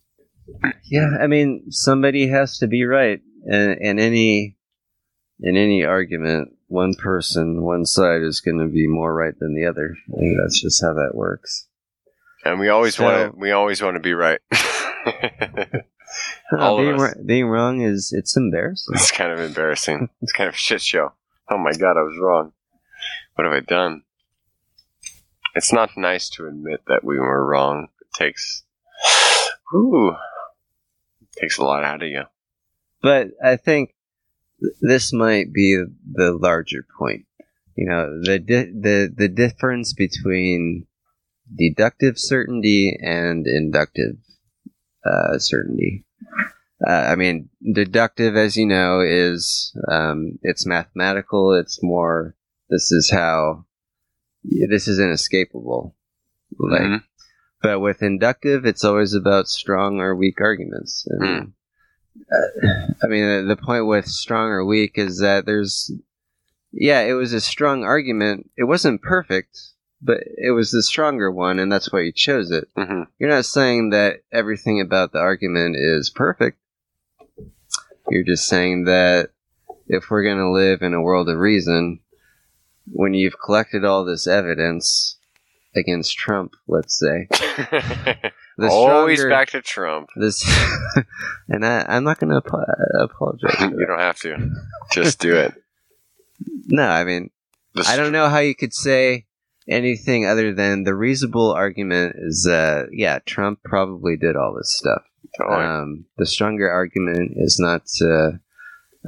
[0.84, 4.58] Yeah, I mean somebody has to be right, and in any
[5.40, 9.66] in any argument, one person, one side is going to be more right than the
[9.66, 9.96] other.
[10.14, 11.67] I think that's just how that works.
[12.46, 14.40] And we always So- want to we always want to be right.
[16.58, 17.02] All being, us.
[17.18, 18.96] ri- being wrong is it's embarrassing.
[18.96, 20.10] it's kind of embarrassing.
[20.22, 21.14] It's kind of a shit show.
[21.50, 22.54] Oh my god, I was wrong.
[23.36, 24.04] What have I done?
[25.56, 27.88] It's not nice to admit that we were wrong.
[28.02, 28.64] It takes,
[29.72, 30.16] whew,
[31.40, 32.24] takes a lot out of you.
[33.02, 33.94] but I think
[34.82, 37.26] this might be the larger point.
[37.76, 40.88] You know, the di- the the difference between
[41.56, 44.18] deductive certainty and inductive
[45.06, 46.06] uh, certainty.
[46.86, 51.54] Uh, I mean, deductive, as you know, is um, it's mathematical.
[51.54, 52.36] It's more.
[52.70, 53.66] This is how.
[54.44, 55.96] This is inescapable.
[56.60, 57.04] Like, Mhm.
[57.62, 61.06] but with inductive, it's always about strong or weak arguments.
[61.10, 61.54] And,
[62.32, 65.92] uh, I mean, the, the point with strong or weak is that there's,
[66.72, 68.50] yeah, it was a strong argument.
[68.56, 69.58] It wasn't perfect,
[70.02, 72.68] but it was the stronger one, and that's why you chose it.
[72.78, 73.08] Mhm.
[73.20, 76.58] You're not saying that everything about the argument is perfect.
[78.10, 79.32] You're just saying that
[79.88, 82.00] if we're going to live in a world of reason,
[82.92, 85.18] when you've collected all this evidence
[85.76, 87.28] against Trump, let's say,
[88.58, 90.10] the Always stronger- back to Trump.
[90.16, 90.44] this,
[91.50, 93.60] and I, I'm not going to apo- apologize.
[93.62, 94.52] you don't have to.
[94.92, 95.54] Just do it.
[96.70, 97.30] No, I mean,
[97.76, 99.26] The I don't know how you could say
[99.70, 105.04] anything other than the reasonable argument is that, yeah, Trump probably did all this stuff.
[105.38, 105.66] Totally.
[105.66, 108.32] Um, the stronger argument is not uh,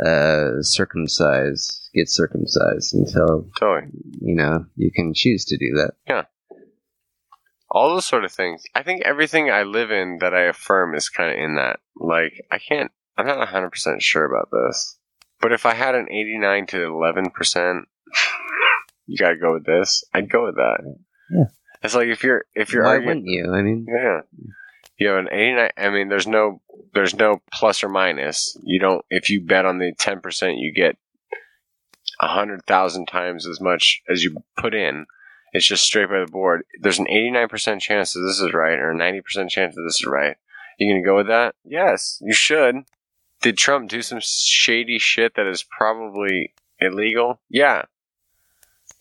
[0.06, 3.92] uh, circumcise, get circumcised until Totally.
[4.22, 5.94] you know you can choose to do that.
[6.08, 6.26] Yeah,
[7.72, 8.64] all those sort of things.
[8.74, 11.80] I think everything I live in that I affirm is kind of in that.
[11.96, 14.98] Like, I can't, I'm not 100% sure about this.
[15.42, 17.82] But if I had an 89 to 11%,
[19.10, 20.80] you gotta go with this, I'd go with that.
[21.32, 21.46] Yeah.
[21.82, 23.54] It's like if you're, if you're Why arguing, wouldn't you?
[23.54, 24.22] I mean, Yeah.
[24.98, 26.62] You have an 89 I mean there's no
[26.94, 28.58] there's no plus or minus.
[28.64, 30.98] You don't if you bet on the 10% you get
[32.22, 35.06] a 100,000 times as much as you put in.
[35.54, 36.64] It's just straight by the board.
[36.82, 40.06] There's an 89% chance that this is right or a 90% chance that this is
[40.06, 40.36] right.
[40.78, 41.56] You to go with that?
[41.66, 42.76] Yes, you should.
[43.42, 47.42] Did Trump do some shady shit that is probably illegal?
[47.50, 47.84] Yeah.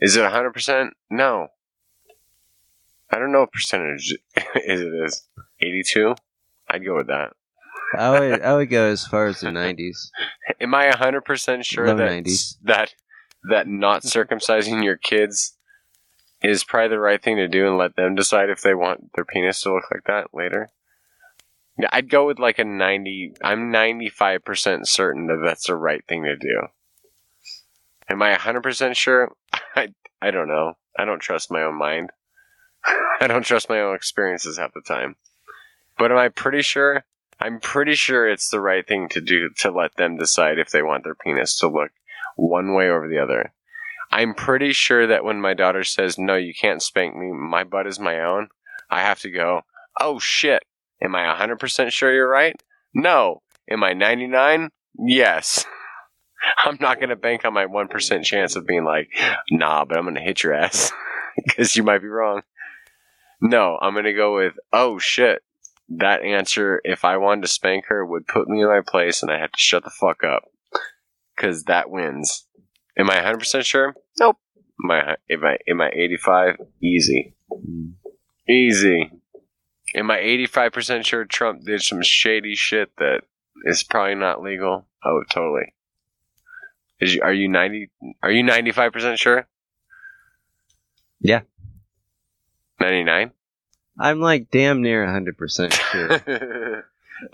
[0.01, 0.91] Is it 100%?
[1.11, 1.49] No.
[3.11, 4.19] I don't know what percentage is
[4.81, 5.27] it is.
[5.61, 6.15] 82?
[6.69, 7.33] I'd go with that.
[7.95, 10.13] I would I would go as far as the nineties.
[10.61, 12.57] Am I 100% sure Low that, 90s.
[12.65, 12.95] that
[13.49, 15.57] that not circumcising your kids
[16.43, 19.25] is probably the right thing to do and let them decide if they want their
[19.25, 20.69] penis to look like that later?
[21.79, 26.25] Yeah, I'd go with like a 90 I'm 95% certain that that's the right thing
[26.25, 26.67] to do.
[28.09, 29.33] Am I 100% sure?
[29.77, 29.89] I
[30.21, 30.75] I don't know.
[30.99, 32.11] I don't trust my own mind.
[33.21, 35.17] I don't trust my own experiences half the time.
[35.97, 37.05] But am I pretty sure?
[37.41, 40.83] I'm pretty sure it's the right thing to do to let them decide if they
[40.83, 41.91] want their penis to look
[42.37, 43.53] one way or the other.
[44.11, 47.87] I'm pretty sure that when my daughter says, No, you can't spank me, my butt
[47.87, 48.49] is my own,
[48.91, 49.63] I have to go,
[50.01, 50.65] Oh shit.
[51.01, 52.61] Am I 100% sure you're right?
[52.93, 53.43] No.
[53.71, 54.71] Am I 99?
[54.99, 55.65] Yes.
[56.65, 59.09] I'm not going to bank on my 1% chance of being like,
[59.51, 60.93] Nah, but I'm going to hit your ass
[61.47, 62.43] because you might be wrong.
[63.41, 65.43] No, I'm going to go with, Oh shit
[65.89, 69.33] that answer, if I wanted to spank her, would put me in my place and
[69.33, 70.45] I have to shut the fuck up.
[71.35, 72.47] Because that wins.
[72.99, 73.95] Am I 100% sure?
[74.19, 74.37] Nope.
[74.85, 76.57] Am I, am I, am I 85?
[76.83, 77.37] Easy.
[78.49, 79.11] Easy.
[79.95, 83.23] Am I 85% sure Trump did some shady shit that
[83.65, 84.87] is probably not legal?
[85.05, 85.73] Oh, totally.
[87.01, 87.91] Is you, are you 90,
[88.23, 89.47] are you 95% sure?
[91.21, 91.41] Yeah.
[92.81, 93.31] 99?
[94.01, 96.09] I'm like damn near hundred percent sure.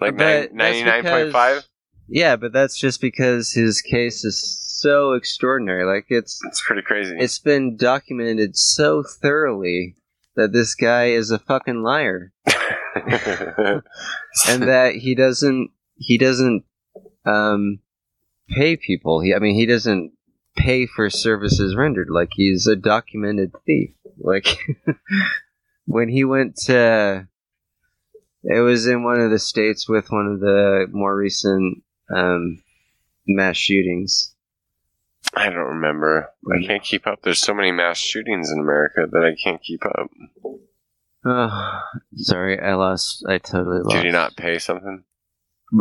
[0.00, 1.62] like ninety nine point five.
[2.08, 4.40] Yeah, but that's just because his case is
[4.80, 5.84] so extraordinary.
[5.84, 7.14] Like it's It's pretty crazy.
[7.18, 9.96] it's been documented so thoroughly
[10.36, 13.82] that this guy is a fucking liar and
[14.62, 16.64] that he doesn't he doesn't
[17.26, 17.78] um
[18.54, 19.20] pay people.
[19.20, 20.12] He I mean he doesn't
[20.56, 22.08] pay for services rendered.
[22.10, 23.90] Like he's a documented thief.
[24.18, 24.58] Like
[25.86, 27.28] when he went to
[28.44, 31.82] it was in one of the states with one of the more recent
[32.14, 32.62] um
[33.26, 34.34] mass shootings.
[35.36, 36.30] I don't remember.
[36.52, 37.20] I can't keep up.
[37.22, 40.10] There's so many mass shootings in America that I can't keep up.
[41.24, 41.80] Oh,
[42.16, 43.24] sorry, I lost.
[43.26, 43.96] I totally lost.
[43.96, 45.04] Did you not pay something?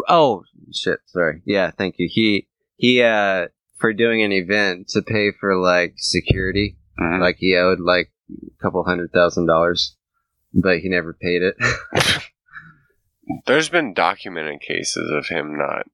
[0.08, 1.00] Oh shit!
[1.06, 1.42] Sorry.
[1.46, 2.08] Yeah, thank you.
[2.10, 2.48] He
[2.84, 7.22] he uh for doing an event to pay for like security, Mhm.
[7.22, 9.96] like he owed like a couple hundred thousand dollars,
[10.54, 11.56] but he never paid it.
[13.46, 15.86] There's been documented cases of him not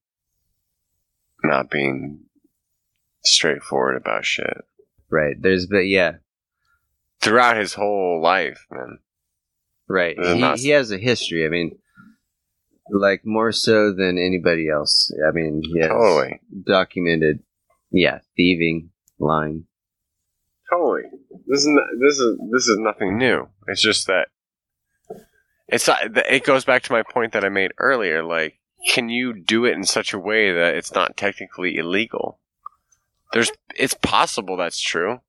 [1.43, 2.21] not being
[3.23, 4.57] straightforward about shit
[5.11, 5.35] right.
[5.39, 6.13] There's but yeah.
[7.21, 8.97] throughout his whole life, man.
[9.87, 10.15] Right.
[10.19, 11.45] He, not- he has a history.
[11.45, 11.77] I mean,
[12.91, 15.11] like more so than anybody else.
[15.27, 17.39] I mean, has Totally, documented.
[17.91, 19.65] Yeah, thieving, lying.
[20.69, 21.03] totally.
[21.47, 23.47] This is not, this is this is nothing new.
[23.67, 24.27] It's just that
[25.67, 28.23] it's not, it goes back to my point that I made earlier.
[28.23, 28.59] Like,
[28.89, 32.39] can you do it in such a way that it's not technically illegal?
[33.33, 35.21] There's, it's possible that's true,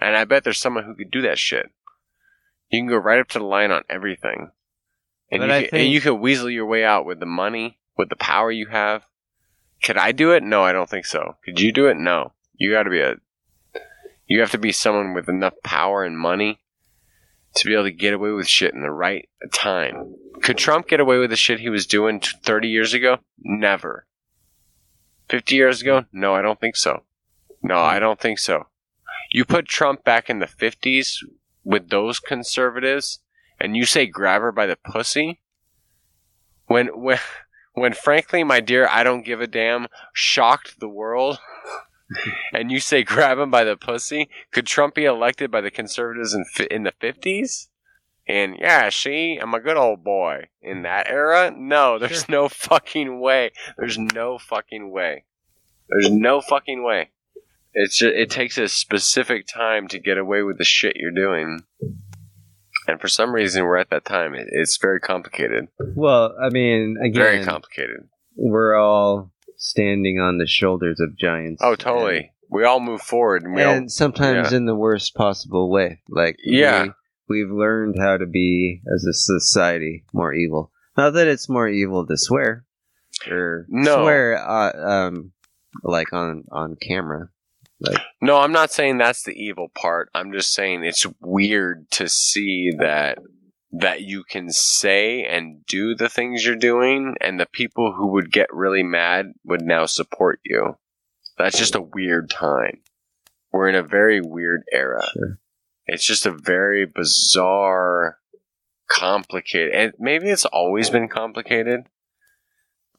[0.00, 1.66] and I bet there's someone who could do that shit.
[2.70, 4.50] You can go right up to the line on everything,
[5.30, 7.78] and, But you, I can, and you can weasel your way out with the money,
[7.96, 9.04] with the power you have.
[9.82, 10.42] Could I do it?
[10.42, 11.36] No, I don't think so.
[11.44, 11.96] Could you do it?
[11.96, 12.32] No.
[12.56, 13.16] You got to be a,
[14.26, 16.60] you have to be someone with enough power and money
[17.54, 20.14] to be able to get away with shit in the right time.
[20.42, 23.18] Could Trump get away with the shit he was doing 30 years ago?
[23.38, 24.06] Never.
[25.28, 26.04] 50 years ago?
[26.12, 27.02] No, I don't think so.
[27.62, 28.00] No, I hmm.
[28.00, 28.66] don't think so.
[29.30, 31.16] You put Trump back in the 50s
[31.64, 33.20] with those conservatives
[33.60, 35.40] and you say grab her by the pussy?
[36.66, 37.18] When when
[37.74, 41.38] when frankly my dear I don't give a damn shocked the world
[42.52, 46.34] and you say grab him by the pussy, could Trump be elected by the conservatives
[46.34, 47.68] in in the 50s?
[48.28, 50.48] And yeah, she, I'm a good old boy.
[50.60, 51.50] In that era?
[51.56, 53.52] No, there's no fucking way.
[53.78, 55.24] There's no fucking way.
[55.88, 57.10] There's no fucking way.
[57.72, 61.62] It's just, it takes a specific time to get away with the shit you're doing.
[62.88, 64.34] And for some reason, we're at that time.
[64.34, 65.68] It, it's very complicated.
[65.78, 68.08] Well, I mean, again, Very complicated.
[68.34, 71.60] we're all standing on the shoulders of giants.
[71.62, 72.32] Oh, totally.
[72.50, 74.56] We all move forward, and we all sometimes yeah.
[74.56, 76.00] in the worst possible way.
[76.08, 76.86] Like Yeah.
[77.28, 80.72] we, we've learned how to be as a society more evil.
[80.96, 82.64] Not that it's more evil to swear
[83.30, 84.02] or No.
[84.02, 84.72] swear, uh,
[85.08, 85.32] um,
[85.82, 87.28] like on on camera.
[88.20, 90.10] No, I'm not saying that's the evil part.
[90.14, 93.18] I'm just saying it's weird to see that
[93.70, 98.32] that you can say and do the things you're doing and the people who would
[98.32, 100.76] get really mad would now support you.
[101.36, 102.80] That's just a weird time.
[103.52, 105.04] We're in a very weird era.
[105.12, 105.38] Sure.
[105.86, 108.18] It's just a very bizarre
[108.90, 111.82] complicated and maybe it's always been complicated,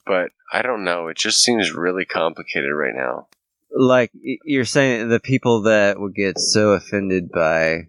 [0.06, 1.08] but I don't know.
[1.08, 3.28] It just seems really complicated right now.
[3.72, 7.88] Like you're saying, the people that would get so offended by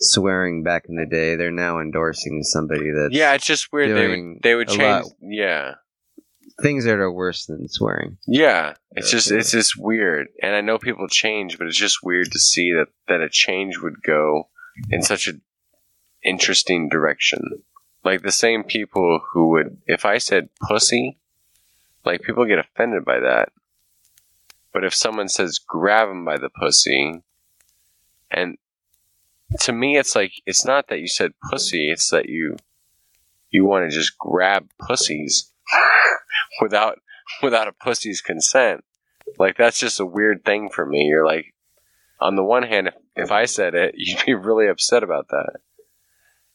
[0.00, 3.96] swearing back in the day, they're now endorsing somebody that yeah, it's just weird.
[3.96, 5.06] They would they would change.
[5.20, 5.74] Yeah,
[6.62, 8.18] things that are worse than swearing.
[8.26, 8.74] yeah.
[8.92, 12.38] It's just it's just weird, and I know people change, but it's just weird to
[12.38, 14.48] see that that a change would go
[14.90, 15.42] in such an
[16.24, 17.62] interesting direction.
[18.04, 21.18] Like the same people who would, if I said pussy,
[22.04, 23.50] like people get offended by that.
[24.72, 27.22] But if someone says grab him by the pussy,
[28.30, 28.58] and
[29.60, 32.56] to me it's like it's not that you said pussy, it's that you
[33.50, 35.50] you want to just grab pussies
[36.60, 37.00] without
[37.42, 38.84] without a pussy's consent.
[39.38, 41.04] Like that's just a weird thing for me.
[41.04, 41.54] You're like,
[42.20, 45.56] on the one hand, if, if I said it, you'd be really upset about that,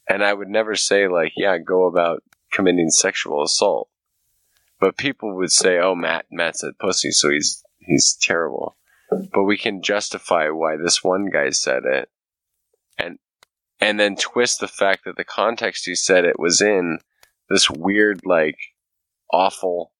[0.07, 3.89] and I would never say like, yeah, go about committing sexual assault.
[4.79, 8.77] But people would say, oh, Matt, Matt said pussy, so he's he's terrible.
[9.33, 12.09] But we can justify why this one guy said it,
[12.97, 13.19] and
[13.79, 16.99] and then twist the fact that the context he said it was in
[17.49, 18.57] this weird, like,
[19.31, 19.91] awful,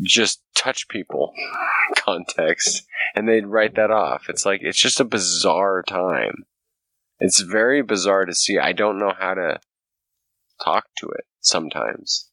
[0.00, 1.32] just touch people
[1.96, 2.84] context,
[3.14, 4.28] and they'd write that off.
[4.28, 6.44] It's like, it's just a bizarre time.
[7.20, 8.58] It's very bizarre to see.
[8.58, 9.60] I don't know how to
[10.62, 12.28] talk to it sometimes.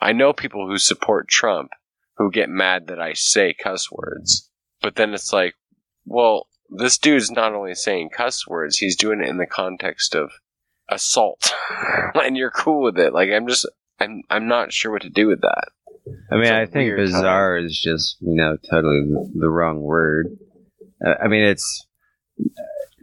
[0.00, 1.70] I know people who support Trump
[2.22, 4.48] who get mad that I say cuss words,
[4.80, 5.54] but then it's like,
[6.06, 10.30] well, this dude's not only saying cuss words, he's doing it in the context of
[10.88, 11.52] assault.
[12.14, 13.12] and you're cool with it.
[13.12, 13.68] Like I'm just
[13.98, 15.68] I'm I'm not sure what to do with that.
[16.30, 20.28] I mean, I think weird bizarre is just you know totally the, the wrong word.
[21.04, 21.86] Uh, I mean, it's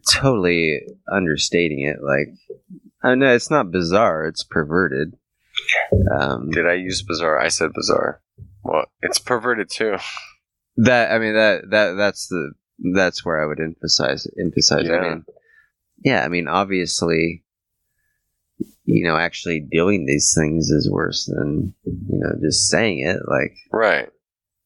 [0.09, 1.97] totally understating it.
[2.01, 2.29] Like,
[3.03, 5.17] I know it's not bizarre; it's perverted.
[6.09, 7.39] Um, Did I use bizarre?
[7.39, 8.21] I said bizarre.
[8.63, 9.97] Well, it's perverted too.
[10.77, 12.51] that I mean that that that's the
[12.93, 14.85] that's where I would emphasize emphasize.
[14.87, 14.95] Yeah.
[14.95, 15.25] I mean,
[16.03, 17.43] yeah, I mean, obviously,
[18.85, 23.19] you know, actually doing these things is worse than you know just saying it.
[23.27, 24.09] Like, Right.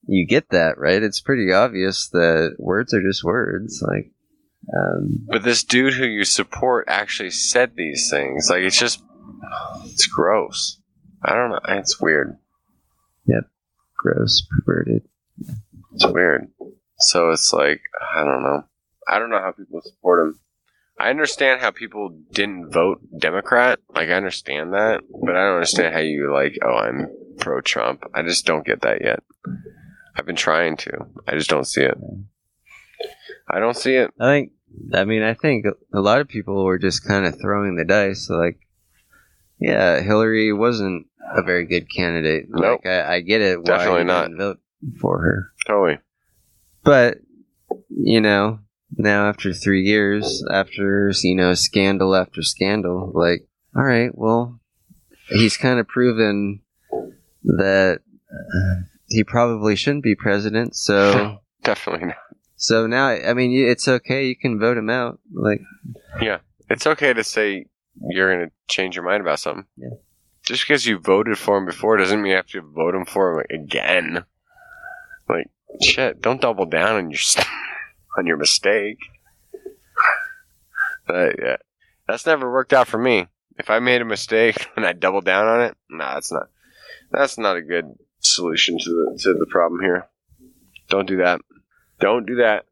[0.08, 4.12] you get that right it's pretty obvious that words are just words like
[4.78, 8.50] um, But this dude who you support actually said these things.
[8.50, 9.02] Like it's just
[9.86, 10.80] it's gross.
[11.24, 11.60] I don't know.
[11.70, 12.38] It's weird.
[14.04, 15.04] Gross perverted
[15.94, 16.52] It's weird.
[17.00, 17.82] So it's like
[18.16, 18.64] I don't know.
[19.08, 20.40] I don't know how people support him.
[21.00, 23.80] I understand how people didn't vote Democrat.
[23.96, 26.58] Like I understand that, but I don't understand how you like.
[26.62, 27.08] Oh, I'm
[27.40, 28.04] pro Trump.
[28.14, 29.24] I just don't get that yet.
[30.16, 30.92] I've been trying to.
[31.28, 31.98] I just don't see it.
[33.50, 34.12] I don't see it.
[34.20, 34.52] i think
[34.94, 38.30] i mean i think a lot of people were just kind of throwing the dice
[38.30, 38.58] like
[39.60, 42.82] yeah hillary wasn't a very good candidate Nope.
[42.84, 44.32] like i, I get it why Definitely not.
[44.38, 44.60] vote
[45.00, 46.00] for her Totally.
[46.84, 47.18] but
[47.90, 48.60] you know
[48.98, 54.60] now after three years after you know scandal after scandal like all right well
[55.30, 56.60] he's kind of proven
[57.44, 58.00] that
[58.32, 58.76] uh,
[59.08, 62.18] he probably shouldn't be president so Definitely not.
[62.58, 65.62] so now i mean it's okay you can vote him out like
[66.22, 66.40] yeah,
[66.70, 67.66] It's okay to say
[68.02, 69.66] you're going to change your mind about something.
[69.78, 69.90] Yeah.
[70.44, 73.40] Just because you voted for him before doesn't mean you have to vote him for
[73.40, 74.26] him again.
[75.30, 75.48] Like,
[75.82, 77.20] shit, don't double down on your
[78.18, 78.98] on your mistake.
[81.08, 81.58] But yeah,
[82.08, 83.28] that's never worked out for me.
[83.58, 86.50] If I made a mistake and I double down on it, nah, that's not
[87.12, 87.86] that's not a good
[88.20, 90.08] solution to the to the problem here.
[90.90, 91.40] Don't do that.
[92.00, 92.66] Don't do that.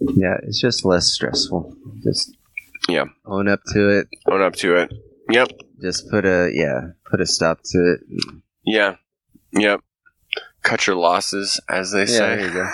[0.00, 2.36] yeah it's just less stressful just
[2.88, 3.04] Yeah.
[3.26, 4.92] own up to it Own up to it.
[5.30, 5.48] Yep.
[5.80, 6.80] just put a yeah
[7.10, 8.00] put a stop to it
[8.64, 8.96] Yeah.
[9.52, 9.80] Yep.
[10.62, 12.18] cut your losses, as they Yeah, say.
[12.36, 12.68] there you go.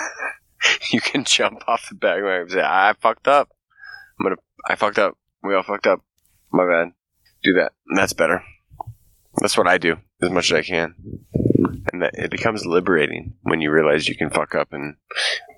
[0.91, 3.49] you can jump off the bandwagon and say, I fucked up.
[4.19, 4.35] I'm gonna,
[4.67, 5.17] I fucked up.
[5.43, 6.01] We all fucked up.
[6.51, 6.91] My bad.
[7.43, 7.71] Do that.
[7.95, 8.43] That's better.
[9.41, 10.95] That's what I do as much as I can.
[11.93, 14.95] And that it becomes liberating when you realize you can fuck up and,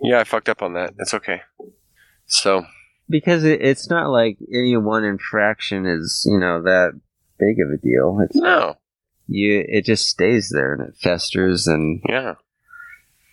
[0.02, 0.94] yeah, I fucked up on that.
[1.00, 1.42] It's okay.
[2.28, 2.66] So,
[3.12, 7.00] Because it, it's not like any one infraction is, you know, that
[7.38, 8.20] big of a deal.
[8.24, 8.76] It's no.
[9.28, 9.64] you.
[9.68, 12.36] It just stays there and it festers, and Yeah.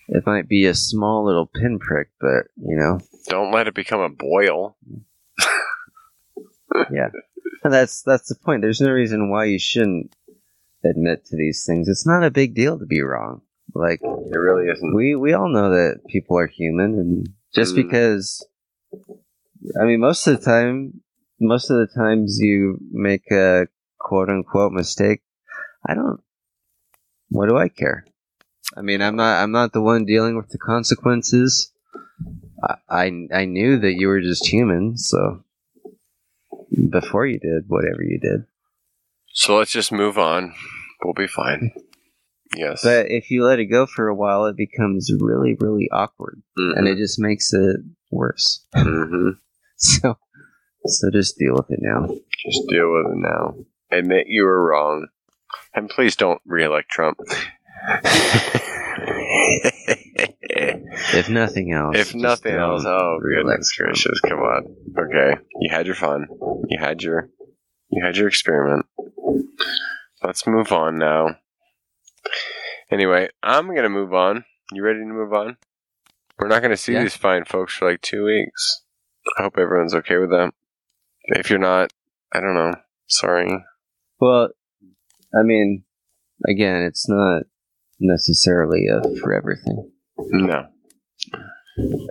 [0.09, 2.99] it might be a small little pinprick, but you know,
[3.29, 4.77] Don't let it become a boil.
[6.75, 8.63] and that's that's the point.
[8.63, 10.15] There's no reason why you shouldn't
[10.85, 11.89] admit to these things.
[11.89, 13.43] It's not a big deal to be wrong.
[13.75, 14.95] Like It really isn't.
[14.95, 17.77] we we all know that people are human, and just Mm.
[17.77, 18.47] because,
[19.81, 21.01] I mean, most of the time,
[21.41, 23.67] most of the times you make a
[23.99, 25.21] quote unquote mistake,
[25.87, 26.21] I don't.
[27.31, 28.05] What do I care?
[28.77, 31.73] I mean, I'm not I'm not the one dealing with the consequences.
[32.63, 35.45] I I, I knew that you were just human, so
[36.91, 38.45] before you did whatever you did.
[39.33, 40.55] So let's just move on.
[41.03, 41.73] We'll be fine.
[42.57, 42.83] Yes.
[42.83, 46.77] But if you let it go for a while, it becomes really, really awkward, Mhm.
[46.79, 47.77] and it just makes it
[48.11, 48.65] worse.
[48.75, 49.39] Mhm.
[49.81, 50.19] So,
[50.87, 52.07] so just deal with it now.
[52.09, 53.55] Just deal with it now.
[53.91, 55.07] Admit you were wrong.
[55.75, 57.19] And please don't re-elect Trump.
[61.11, 61.97] If nothing else.
[61.97, 63.93] if nothing else, oh goodness Trump.
[63.95, 64.75] gracious, come on.
[64.99, 66.27] Okay, you had your fun.
[66.69, 67.29] You had your,
[67.91, 68.87] you had your experiment.
[70.23, 71.37] Let's move on now.
[72.91, 74.45] Anyway, I'm gonna move on.
[74.73, 75.57] You ready to move on?
[76.39, 77.03] We're not gonna see Yeah.
[77.03, 78.83] these fine folks for like two weeks.
[79.37, 80.53] I hope everyone's okay with that.
[81.25, 81.93] If you're not,
[82.33, 82.75] I don't know.
[83.07, 83.65] Sorry.
[84.21, 84.51] Well,
[85.39, 85.85] I mean,
[86.47, 87.43] again, it's not
[88.01, 89.91] necessarily a forever thing.
[90.19, 90.69] No.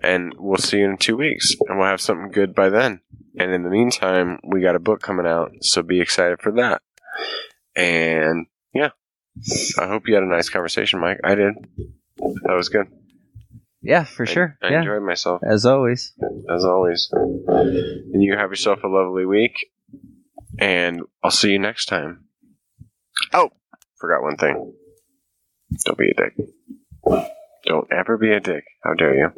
[0.04, 3.02] And we'll see you in two weeks, and we'll have something good by then.
[3.40, 6.82] And in the meantime, we got a book coming out, so be excited for that.
[7.76, 8.90] And yeah,
[9.80, 11.20] I hope you had a nice conversation, Mike.
[11.24, 11.54] I did.
[12.18, 12.88] That was good.
[13.82, 14.58] Yeah, for I- sure.
[14.62, 16.14] I, yeah, enjoyed myself as always.
[16.54, 17.10] as always.
[17.14, 19.54] And you have yourself a lovely week,
[20.60, 22.26] and I'll see you next time.
[23.34, 23.50] Oh,
[24.00, 24.74] forgot one thing.
[25.86, 26.36] Don't be a dick.
[27.66, 28.64] Don't ever be a dick.
[28.84, 29.30] How dare you?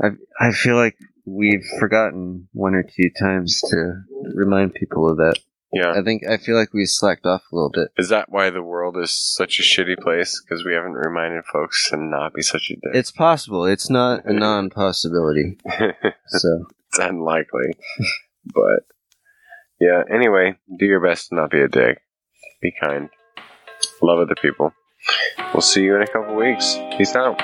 [0.00, 0.08] I
[0.40, 4.02] I feel like we've forgotten one or two times to
[4.34, 5.38] remind people of that.
[5.72, 5.92] Yeah.
[5.92, 7.88] I think I feel like we slacked off a little bit.
[7.98, 10.40] Is that why the world is such a shitty place?
[10.42, 12.94] Because we haven't reminded folks to not be such a dick.
[12.94, 13.66] It's possible.
[13.66, 15.58] It's not a non-possibility.
[16.30, 17.74] So it's unlikely.
[18.44, 18.84] but
[19.80, 22.02] yeah, anyway, do your best to not be a dick.
[22.60, 23.08] Be kind.
[24.02, 24.72] Love other people.
[25.54, 26.76] We'll see you in a couple weeks.
[26.96, 27.40] Peace out.